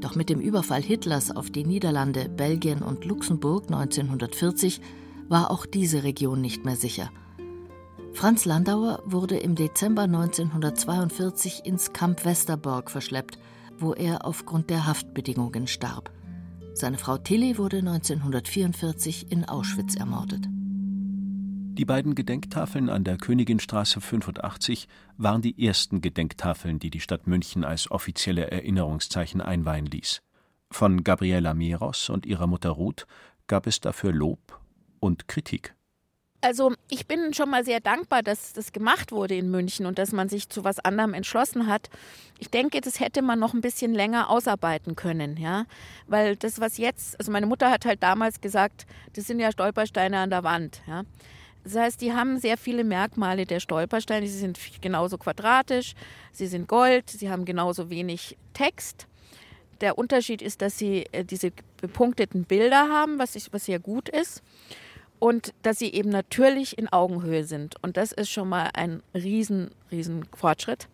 Doch 0.00 0.14
mit 0.14 0.30
dem 0.30 0.40
Überfall 0.40 0.82
Hitlers 0.82 1.34
auf 1.34 1.50
die 1.50 1.64
Niederlande, 1.64 2.28
Belgien 2.28 2.80
und 2.80 3.04
Luxemburg 3.04 3.64
1940 3.64 4.80
war 5.28 5.50
auch 5.50 5.66
diese 5.66 6.04
Region 6.04 6.40
nicht 6.40 6.64
mehr 6.64 6.76
sicher. 6.76 7.10
Franz 8.12 8.44
Landauer 8.44 9.02
wurde 9.04 9.36
im 9.36 9.56
Dezember 9.56 10.02
1942 10.02 11.66
ins 11.66 11.92
Camp 11.92 12.24
Westerbork 12.24 12.88
verschleppt, 12.88 13.36
wo 13.78 13.94
er 13.94 14.24
aufgrund 14.24 14.70
der 14.70 14.86
Haftbedingungen 14.86 15.66
starb. 15.66 16.12
Seine 16.74 16.98
Frau 16.98 17.18
Tilly 17.18 17.58
wurde 17.58 17.78
1944 17.78 19.32
in 19.32 19.44
Auschwitz 19.44 19.96
ermordet. 19.96 20.48
Die 21.76 21.84
beiden 21.84 22.14
Gedenktafeln 22.14 22.88
an 22.88 23.04
der 23.04 23.18
Königinstraße 23.18 24.00
85 24.00 24.88
waren 25.18 25.42
die 25.42 25.62
ersten 25.62 26.00
Gedenktafeln, 26.00 26.78
die 26.78 26.88
die 26.88 27.00
Stadt 27.00 27.26
München 27.26 27.64
als 27.64 27.90
offizielle 27.90 28.50
Erinnerungszeichen 28.50 29.42
einweihen 29.42 29.84
ließ. 29.84 30.22
Von 30.70 31.04
Gabriela 31.04 31.52
Meros 31.52 32.08
und 32.08 32.24
ihrer 32.24 32.46
Mutter 32.46 32.70
Ruth 32.70 33.06
gab 33.46 33.66
es 33.66 33.80
dafür 33.80 34.14
Lob 34.14 34.58
und 35.00 35.28
Kritik. 35.28 35.74
Also 36.40 36.72
ich 36.88 37.06
bin 37.06 37.34
schon 37.34 37.50
mal 37.50 37.62
sehr 37.62 37.80
dankbar, 37.80 38.22
dass 38.22 38.54
das 38.54 38.72
gemacht 38.72 39.12
wurde 39.12 39.34
in 39.34 39.50
München 39.50 39.84
und 39.84 39.98
dass 39.98 40.12
man 40.12 40.30
sich 40.30 40.48
zu 40.48 40.64
was 40.64 40.78
anderem 40.78 41.12
entschlossen 41.12 41.66
hat. 41.66 41.90
Ich 42.38 42.48
denke, 42.48 42.80
das 42.80 43.00
hätte 43.00 43.20
man 43.20 43.38
noch 43.38 43.52
ein 43.52 43.60
bisschen 43.60 43.92
länger 43.92 44.30
ausarbeiten 44.30 44.96
können, 44.96 45.36
ja, 45.36 45.66
weil 46.06 46.36
das 46.36 46.58
was 46.58 46.78
jetzt, 46.78 47.20
also 47.20 47.30
meine 47.30 47.46
Mutter 47.46 47.70
hat 47.70 47.84
halt 47.84 48.02
damals 48.02 48.40
gesagt, 48.40 48.86
das 49.12 49.26
sind 49.26 49.40
ja 49.40 49.52
Stolpersteine 49.52 50.20
an 50.20 50.30
der 50.30 50.42
Wand, 50.42 50.80
ja. 50.86 51.04
Das 51.66 51.74
heißt, 51.74 52.00
die 52.00 52.12
haben 52.12 52.38
sehr 52.38 52.56
viele 52.56 52.84
Merkmale 52.84 53.44
der 53.44 53.58
Stolpersteine. 53.58 54.28
Sie 54.28 54.38
sind 54.38 54.56
genauso 54.80 55.18
quadratisch, 55.18 55.94
sie 56.30 56.46
sind 56.46 56.68
gold, 56.68 57.10
sie 57.10 57.28
haben 57.28 57.44
genauso 57.44 57.90
wenig 57.90 58.36
Text. 58.52 59.08
Der 59.80 59.98
Unterschied 59.98 60.42
ist, 60.42 60.62
dass 60.62 60.78
sie 60.78 61.06
äh, 61.10 61.24
diese 61.24 61.50
bepunkteten 61.80 62.44
Bilder 62.44 62.88
haben, 62.88 63.18
was, 63.18 63.34
ich, 63.34 63.52
was 63.52 63.64
sehr 63.64 63.80
gut 63.80 64.08
ist. 64.08 64.44
Und 65.18 65.54
dass 65.62 65.80
sie 65.80 65.92
eben 65.92 66.08
natürlich 66.08 66.78
in 66.78 66.88
Augenhöhe 66.88 67.42
sind. 67.42 67.82
Und 67.82 67.96
das 67.96 68.12
ist 68.12 68.30
schon 68.30 68.48
mal 68.48 68.70
ein 68.74 69.02
riesen, 69.12 69.72
riesen 69.90 70.24
Fortschritt. 70.36 70.86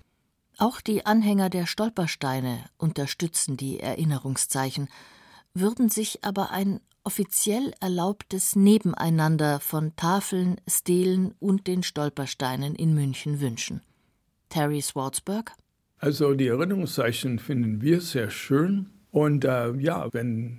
Auch 0.56 0.80
die 0.80 1.04
Anhänger 1.04 1.50
der 1.50 1.66
Stolpersteine 1.66 2.64
unterstützen 2.78 3.58
die 3.58 3.78
Erinnerungszeichen, 3.78 4.88
würden 5.52 5.90
sich 5.90 6.24
aber 6.24 6.50
ein 6.50 6.80
offiziell 7.04 7.72
erlaubtes 7.80 8.56
Nebeneinander 8.56 9.60
von 9.60 9.94
Tafeln, 9.96 10.60
Stelen 10.68 11.34
und 11.40 11.66
den 11.66 11.82
Stolpersteinen 11.82 12.74
in 12.74 12.94
München 12.94 13.40
wünschen. 13.40 13.82
Terry 14.48 14.80
Swartzberg. 14.80 15.52
Also 15.98 16.34
die 16.34 16.48
Erinnerungszeichen 16.48 17.38
finden 17.38 17.80
wir 17.80 18.00
sehr 18.00 18.30
schön. 18.30 18.90
Und 19.10 19.44
äh, 19.44 19.72
ja, 19.76 20.12
wenn 20.12 20.58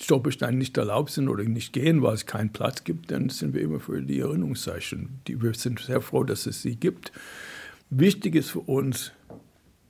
Stolpersteine 0.00 0.56
nicht 0.56 0.76
erlaubt 0.76 1.10
sind 1.10 1.28
oder 1.28 1.44
nicht 1.44 1.72
gehen, 1.72 2.02
weil 2.02 2.14
es 2.14 2.26
keinen 2.26 2.52
Platz 2.52 2.84
gibt, 2.84 3.10
dann 3.10 3.28
sind 3.28 3.54
wir 3.54 3.62
immer 3.62 3.80
für 3.80 4.00
die 4.02 4.20
Erinnerungszeichen. 4.20 5.20
Die, 5.26 5.40
wir 5.40 5.54
sind 5.54 5.80
sehr 5.80 6.00
froh, 6.00 6.24
dass 6.24 6.46
es 6.46 6.62
sie 6.62 6.76
gibt. 6.76 7.12
Wichtig 7.90 8.34
ist 8.34 8.50
für 8.50 8.60
uns, 8.60 9.12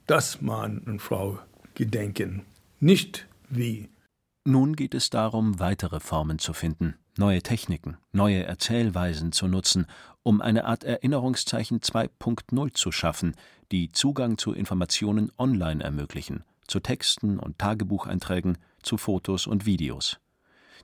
dass 0.05 0.41
Mann 0.41 0.79
und 0.79 1.01
Frau 1.01 1.39
gedenken, 1.73 2.43
nicht 2.79 3.27
wie. 3.49 3.89
Nun 4.47 4.75
geht 4.75 4.93
es 4.93 5.09
darum, 5.09 5.59
weitere 5.59 5.99
Formen 5.99 6.37
zu 6.37 6.53
finden, 6.53 6.93
neue 7.17 7.41
Techniken, 7.41 7.97
neue 8.11 8.43
Erzählweisen 8.43 9.31
zu 9.31 9.47
nutzen, 9.47 9.87
um 10.21 10.39
eine 10.39 10.65
Art 10.65 10.83
Erinnerungszeichen 10.83 11.79
2.0 11.79 12.73
zu 12.75 12.91
schaffen, 12.91 13.35
die 13.71 13.91
Zugang 13.91 14.37
zu 14.37 14.53
Informationen 14.53 15.31
online 15.39 15.83
ermöglichen, 15.83 16.43
zu 16.67 16.79
Texten 16.79 17.39
und 17.39 17.57
Tagebucheinträgen, 17.57 18.59
zu 18.83 18.97
Fotos 18.97 19.47
und 19.47 19.65
Videos. 19.65 20.19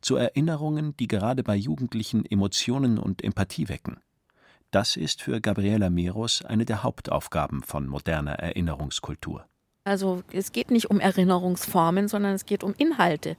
Zu 0.02 0.15
Erinnerungen, 0.15 0.97
die 0.97 1.08
gerade 1.08 1.43
bei 1.43 1.56
Jugendlichen 1.56 2.26
Emotionen 2.26 2.97
und 2.97 3.24
Empathie 3.24 3.69
wecken. 3.69 4.00
Das 4.71 4.97
ist 4.97 5.21
für 5.21 5.39
Gabriela 5.39 5.91
Meros 5.91 6.43
eine 6.43 6.65
der 6.65 6.82
Hauptaufgaben 6.82 7.62
von 7.62 7.86
moderner 7.86 8.39
Erinnerungskultur. 8.39 9.45
Also 9.84 10.22
es 10.32 10.52
geht 10.52 10.70
nicht 10.70 10.91
um 10.91 11.00
Erinnerungsformen, 11.00 12.08
sondern 12.08 12.34
es 12.34 12.46
geht 12.46 12.63
um 12.63 12.76
Inhalte. 12.78 13.36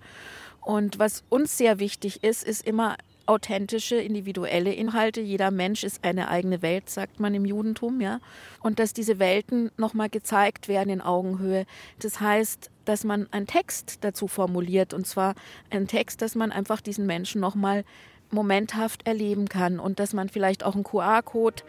Und 0.61 0.99
was 0.99 1.23
uns 1.29 1.57
sehr 1.57 1.79
wichtig 1.79 2.25
ist, 2.25 2.43
ist 2.43 2.67
immer 2.67 2.97
authentische, 3.27 3.95
individuelle 3.97 4.73
Inhalte. 4.73 5.21
Jeder 5.21 5.53
Mensch 5.53 5.85
ist 5.85 6.05
eine 6.05 6.29
eigene 6.29 6.61
Welt, 6.61 6.91
sagt 6.91 7.21
man 7.21 7.35
im 7.35 7.45
Judentum, 7.45 8.01
ja. 8.01 8.19
Und 8.61 8.81
dass 8.81 8.93
diese 8.93 9.21
Welten 9.21 9.71
nochmal 9.77 10.09
gezeigt 10.11 10.67
werden 10.67 10.91
in 10.91 11.01
Augenhöhe. 11.01 11.65
Das 12.01 12.21
heißt, 12.21 12.71
dass 12.85 13.05
man 13.05 13.29
einen 13.31 13.47
Text 13.47 13.99
dazu 14.01 14.27
formuliert 14.27 14.93
und 14.95 15.07
zwar 15.07 15.37
einen 15.71 15.87
Text, 15.87 16.23
dass 16.23 16.35
man 16.35 16.51
einfach 16.51 16.81
diesen 16.81 17.07
Menschen 17.07 17.41
nochmal 17.41 17.85
momenthaft 18.33 19.07
erleben 19.07 19.49
kann 19.49 19.79
und 19.79 20.01
dass 20.01 20.13
man 20.13 20.29
vielleicht 20.29 20.65
auch 20.65 20.75
einen 20.75 20.83
QR-Code 20.83 21.63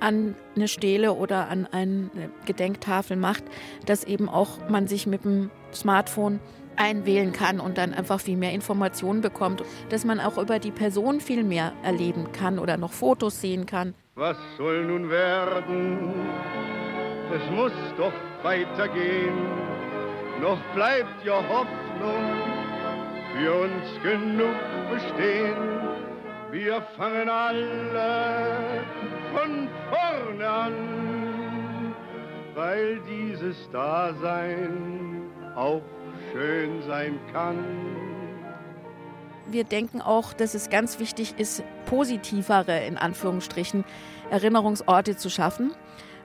an 0.00 0.34
eine 0.56 0.68
Stele 0.68 1.12
oder 1.12 1.48
an 1.48 1.66
eine 1.70 2.10
Gedenktafel 2.46 3.16
macht, 3.16 3.44
dass 3.86 4.04
eben 4.04 4.28
auch 4.28 4.68
man 4.68 4.86
sich 4.86 5.06
mit 5.06 5.24
dem 5.24 5.50
Smartphone 5.72 6.40
einwählen 6.76 7.32
kann 7.32 7.60
und 7.60 7.78
dann 7.78 7.92
einfach 7.92 8.20
viel 8.20 8.36
mehr 8.36 8.52
Informationen 8.52 9.20
bekommt, 9.20 9.62
dass 9.90 10.04
man 10.04 10.18
auch 10.18 10.38
über 10.38 10.58
die 10.58 10.70
Person 10.70 11.20
viel 11.20 11.44
mehr 11.44 11.72
erleben 11.82 12.32
kann 12.32 12.58
oder 12.58 12.76
noch 12.76 12.92
Fotos 12.92 13.40
sehen 13.40 13.66
kann. 13.66 13.94
Was 14.14 14.36
soll 14.56 14.84
nun 14.86 15.10
werden? 15.10 16.14
Es 17.32 17.50
muss 17.50 17.72
doch 17.96 18.12
weitergehen. 18.42 19.36
Noch 20.40 20.58
bleibt 20.74 21.24
ja 21.24 21.34
Hoffnung 21.48 22.24
für 23.34 23.54
uns 23.54 24.02
genug 24.02 24.56
bestehen. 24.90 25.89
Wir 26.52 26.82
fangen 26.96 27.28
alle 27.28 28.82
von 29.32 29.68
vorne 29.88 30.48
an, 30.48 31.94
weil 32.56 33.00
dieses 33.08 33.70
Dasein 33.70 35.30
auch 35.54 35.82
schön 36.32 36.82
sein 36.82 37.20
kann. 37.32 37.56
Wir 39.48 39.62
denken 39.62 40.00
auch, 40.00 40.32
dass 40.32 40.54
es 40.54 40.70
ganz 40.70 40.98
wichtig 40.98 41.34
ist, 41.38 41.62
positivere, 41.86 42.84
in 42.84 42.96
Anführungsstrichen, 42.96 43.84
Erinnerungsorte 44.30 45.16
zu 45.16 45.30
schaffen. 45.30 45.72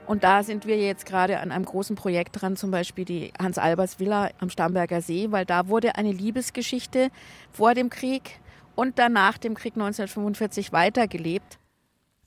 Und 0.08 0.24
da 0.24 0.42
sind 0.42 0.66
wir 0.66 0.76
jetzt 0.76 1.06
gerade 1.06 1.38
an 1.38 1.52
einem 1.52 1.64
großen 1.64 1.94
Projekt 1.94 2.40
dran, 2.40 2.56
zum 2.56 2.72
Beispiel 2.72 3.04
die 3.04 3.32
Hans-Albers-Villa 3.40 4.30
am 4.40 4.50
Starnberger 4.50 5.00
See, 5.02 5.30
weil 5.30 5.44
da 5.44 5.68
wurde 5.68 5.96
eine 5.96 6.12
Liebesgeschichte 6.12 7.10
vor 7.52 7.74
dem 7.74 7.90
Krieg 7.90 8.40
und 8.76 9.00
danach 9.00 9.38
dem 9.38 9.54
Krieg 9.54 9.74
1945 9.74 10.72
weitergelebt. 10.72 11.58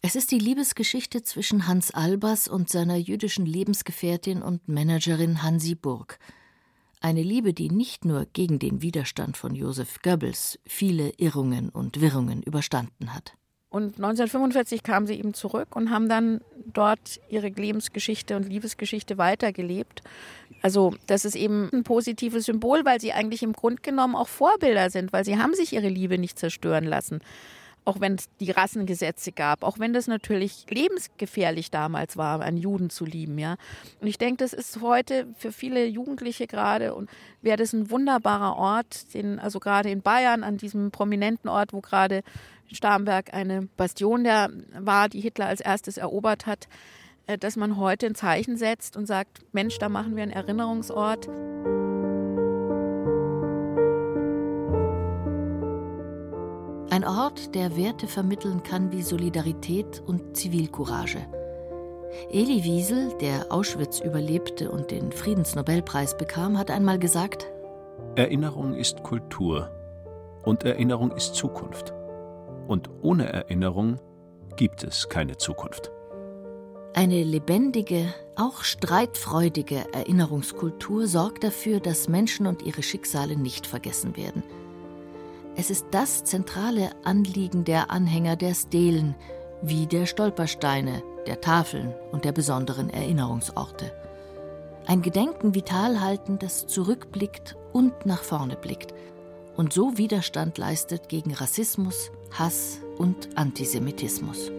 Es 0.01 0.15
ist 0.15 0.31
die 0.31 0.39
Liebesgeschichte 0.39 1.23
zwischen 1.23 1.67
Hans 1.67 1.91
Albers 1.91 2.47
und 2.47 2.69
seiner 2.69 2.95
jüdischen 2.95 3.45
Lebensgefährtin 3.45 4.41
und 4.41 4.67
Managerin 4.67 5.43
Hansi 5.43 5.75
Burg. 5.75 6.19
Eine 7.01 7.23
Liebe, 7.23 7.53
die 7.53 7.69
nicht 7.69 8.03
nur 8.03 8.25
gegen 8.25 8.59
den 8.59 8.81
Widerstand 8.81 9.37
von 9.37 9.55
Josef 9.55 10.01
Goebbels 10.01 10.59
viele 10.65 11.11
Irrungen 11.17 11.69
und 11.69 12.01
Wirrungen 12.01 12.43
überstanden 12.43 13.13
hat. 13.13 13.37
Und 13.69 13.97
1945 13.97 14.81
kamen 14.81 15.05
sie 15.05 15.13
eben 15.13 15.35
zurück 15.35 15.75
und 15.75 15.91
haben 15.91 16.09
dann 16.09 16.41
dort 16.73 17.19
ihre 17.29 17.49
Lebensgeschichte 17.49 18.35
und 18.35 18.49
Liebesgeschichte 18.49 19.19
weitergelebt. 19.19 20.01
Also 20.63 20.95
das 21.05 21.23
ist 21.23 21.35
eben 21.35 21.69
ein 21.71 21.83
positives 21.83 22.45
Symbol, 22.45 22.83
weil 22.83 22.99
sie 22.99 23.13
eigentlich 23.13 23.43
im 23.43 23.53
Grunde 23.53 23.81
genommen 23.81 24.15
auch 24.15 24.27
Vorbilder 24.27 24.89
sind, 24.89 25.13
weil 25.13 25.23
sie 25.23 25.37
haben 25.37 25.53
sich 25.53 25.73
ihre 25.73 25.89
Liebe 25.89 26.17
nicht 26.17 26.39
zerstören 26.39 26.85
lassen. 26.85 27.21
Auch 27.89 27.99
wenn 27.99 28.13
es 28.13 28.29
die 28.39 28.51
Rassengesetze 28.51 29.31
gab, 29.31 29.63
auch 29.63 29.79
wenn 29.79 29.93
das 29.93 30.05
natürlich 30.05 30.67
lebensgefährlich 30.69 31.71
damals 31.71 32.17
war, 32.17 32.39
einen 32.41 32.57
Juden 32.57 32.91
zu 32.91 33.03
lieben, 33.03 33.39
ja. 33.39 33.55
Und 33.99 34.05
ich 34.05 34.19
denke, 34.19 34.43
das 34.43 34.53
ist 34.53 34.81
heute 34.81 35.25
für 35.35 35.51
viele 35.51 35.87
Jugendliche 35.87 36.45
gerade 36.45 36.93
und 36.93 37.09
wäre 37.41 37.57
das 37.57 37.73
ein 37.73 37.89
wunderbarer 37.89 38.57
Ort, 38.57 39.15
den, 39.15 39.39
also 39.39 39.59
gerade 39.59 39.89
in 39.89 40.03
Bayern, 40.03 40.43
an 40.43 40.57
diesem 40.57 40.91
prominenten 40.91 41.49
Ort, 41.49 41.73
wo 41.73 41.81
gerade 41.81 42.21
Starnberg 42.71 43.33
eine 43.33 43.67
Bastion 43.75 44.23
der 44.23 44.51
war, 44.77 45.09
die 45.09 45.21
Hitler 45.21 45.47
als 45.47 45.59
erstes 45.59 45.97
erobert 45.97 46.45
hat, 46.45 46.67
äh, 47.25 47.39
dass 47.39 47.55
man 47.55 47.77
heute 47.77 48.05
ein 48.05 48.13
Zeichen 48.13 48.55
setzt 48.55 48.97
und 48.97 49.07
sagt, 49.07 49.41
Mensch, 49.51 49.79
da 49.79 49.89
machen 49.89 50.15
wir 50.15 50.21
einen 50.21 50.31
Erinnerungsort. 50.31 51.27
Ein 56.91 57.05
Ort, 57.05 57.53
der 57.53 57.77
Werte 57.77 58.07
vermitteln 58.07 58.63
kann 58.63 58.91
wie 58.91 59.03
Solidarität 59.03 60.01
und 60.07 60.35
Zivilcourage. 60.35 61.19
Eli 62.31 62.63
Wiesel, 62.63 63.13
der 63.21 63.51
Auschwitz 63.51 63.99
überlebte 63.99 64.71
und 64.71 64.89
den 64.89 65.11
Friedensnobelpreis 65.11 66.17
bekam, 66.17 66.57
hat 66.57 66.71
einmal 66.71 66.97
gesagt: 66.97 67.45
Erinnerung 68.15 68.73
ist 68.73 69.03
Kultur 69.03 69.69
und 70.43 70.63
Erinnerung 70.63 71.11
ist 71.11 71.35
Zukunft. 71.35 71.93
Und 72.67 72.89
ohne 73.03 73.31
Erinnerung 73.31 73.97
gibt 74.55 74.83
es 74.83 75.09
keine 75.09 75.37
Zukunft. 75.37 75.91
Eine 76.95 77.23
lebendige, 77.23 78.11
auch 78.35 78.63
streitfreudige 78.63 79.93
Erinnerungskultur 79.93 81.05
sorgt 81.05 81.43
dafür, 81.43 81.79
dass 81.79 82.09
Menschen 82.09 82.47
und 82.47 82.63
ihre 82.63 82.81
Schicksale 82.81 83.37
nicht 83.37 83.67
vergessen 83.67 84.17
werden. 84.17 84.41
Es 85.59 85.69
ist 85.69 85.87
das 85.91 86.23
zentrale 86.23 86.91
Anliegen 87.03 87.65
der 87.65 87.91
Anhänger 87.91 88.37
der 88.37 88.53
Stelen, 88.53 89.13
wie 89.61 89.87
der 89.87 90.05
Stolpersteine, 90.05 91.03
der 91.27 91.41
Tafeln 91.41 91.93
und 92.13 92.23
der 92.23 92.31
besonderen 92.31 92.89
Erinnerungsorte. 92.89 93.91
Ein 94.87 95.01
Gedenken 95.01 95.53
vital 95.55 95.99
halten, 95.99 96.39
das 96.39 96.65
zurückblickt 96.67 97.57
und 97.73 98.05
nach 98.05 98.23
vorne 98.23 98.55
blickt 98.55 98.93
und 99.57 99.73
so 99.73 99.97
Widerstand 99.97 100.57
leistet 100.57 101.09
gegen 101.09 101.33
Rassismus, 101.33 102.09
Hass 102.31 102.79
und 102.97 103.27
Antisemitismus. 103.35 104.53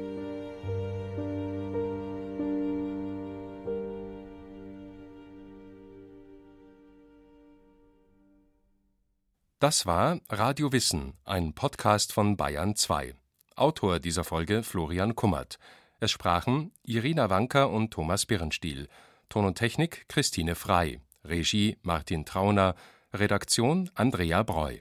Das 9.61 9.85
war 9.85 10.21
Radio 10.31 10.73
Wissen, 10.73 11.13
ein 11.27 11.53
Podcast 11.53 12.15
von 12.15 12.39
Bayern 12.39 12.77
2. 12.77 13.15
Autor 13.57 13.99
dieser 13.99 14.25
Folge 14.25 14.63
Florian 14.63 15.15
Kummert. 15.15 15.59
Es 15.99 16.11
sprachen 16.13 16.73
Irina 16.83 17.29
Wanker 17.29 17.69
und 17.69 17.91
Thomas 17.91 18.25
Birrenstiel. 18.25 18.89
Ton 19.29 19.45
und 19.45 19.59
Technik 19.59 20.09
Christine 20.09 20.55
Frei. 20.55 21.03
Regie 21.27 21.77
Martin 21.83 22.25
Trauner. 22.25 22.75
Redaktion 23.13 23.91
Andrea 23.95 24.43
Breu. 24.45 24.79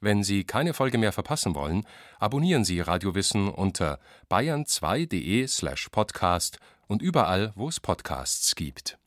Wenn 0.00 0.24
Sie 0.24 0.44
keine 0.44 0.72
Folge 0.72 0.96
mehr 0.96 1.12
verpassen 1.12 1.54
wollen, 1.54 1.86
abonnieren 2.18 2.64
Sie 2.64 2.80
Radiowissen 2.80 3.50
unter 3.50 4.00
bayern2.de/podcast 4.30 5.58
slash 5.58 5.90
und 6.86 7.02
überall, 7.02 7.52
wo 7.54 7.68
es 7.68 7.80
Podcasts 7.80 8.54
gibt 8.54 8.98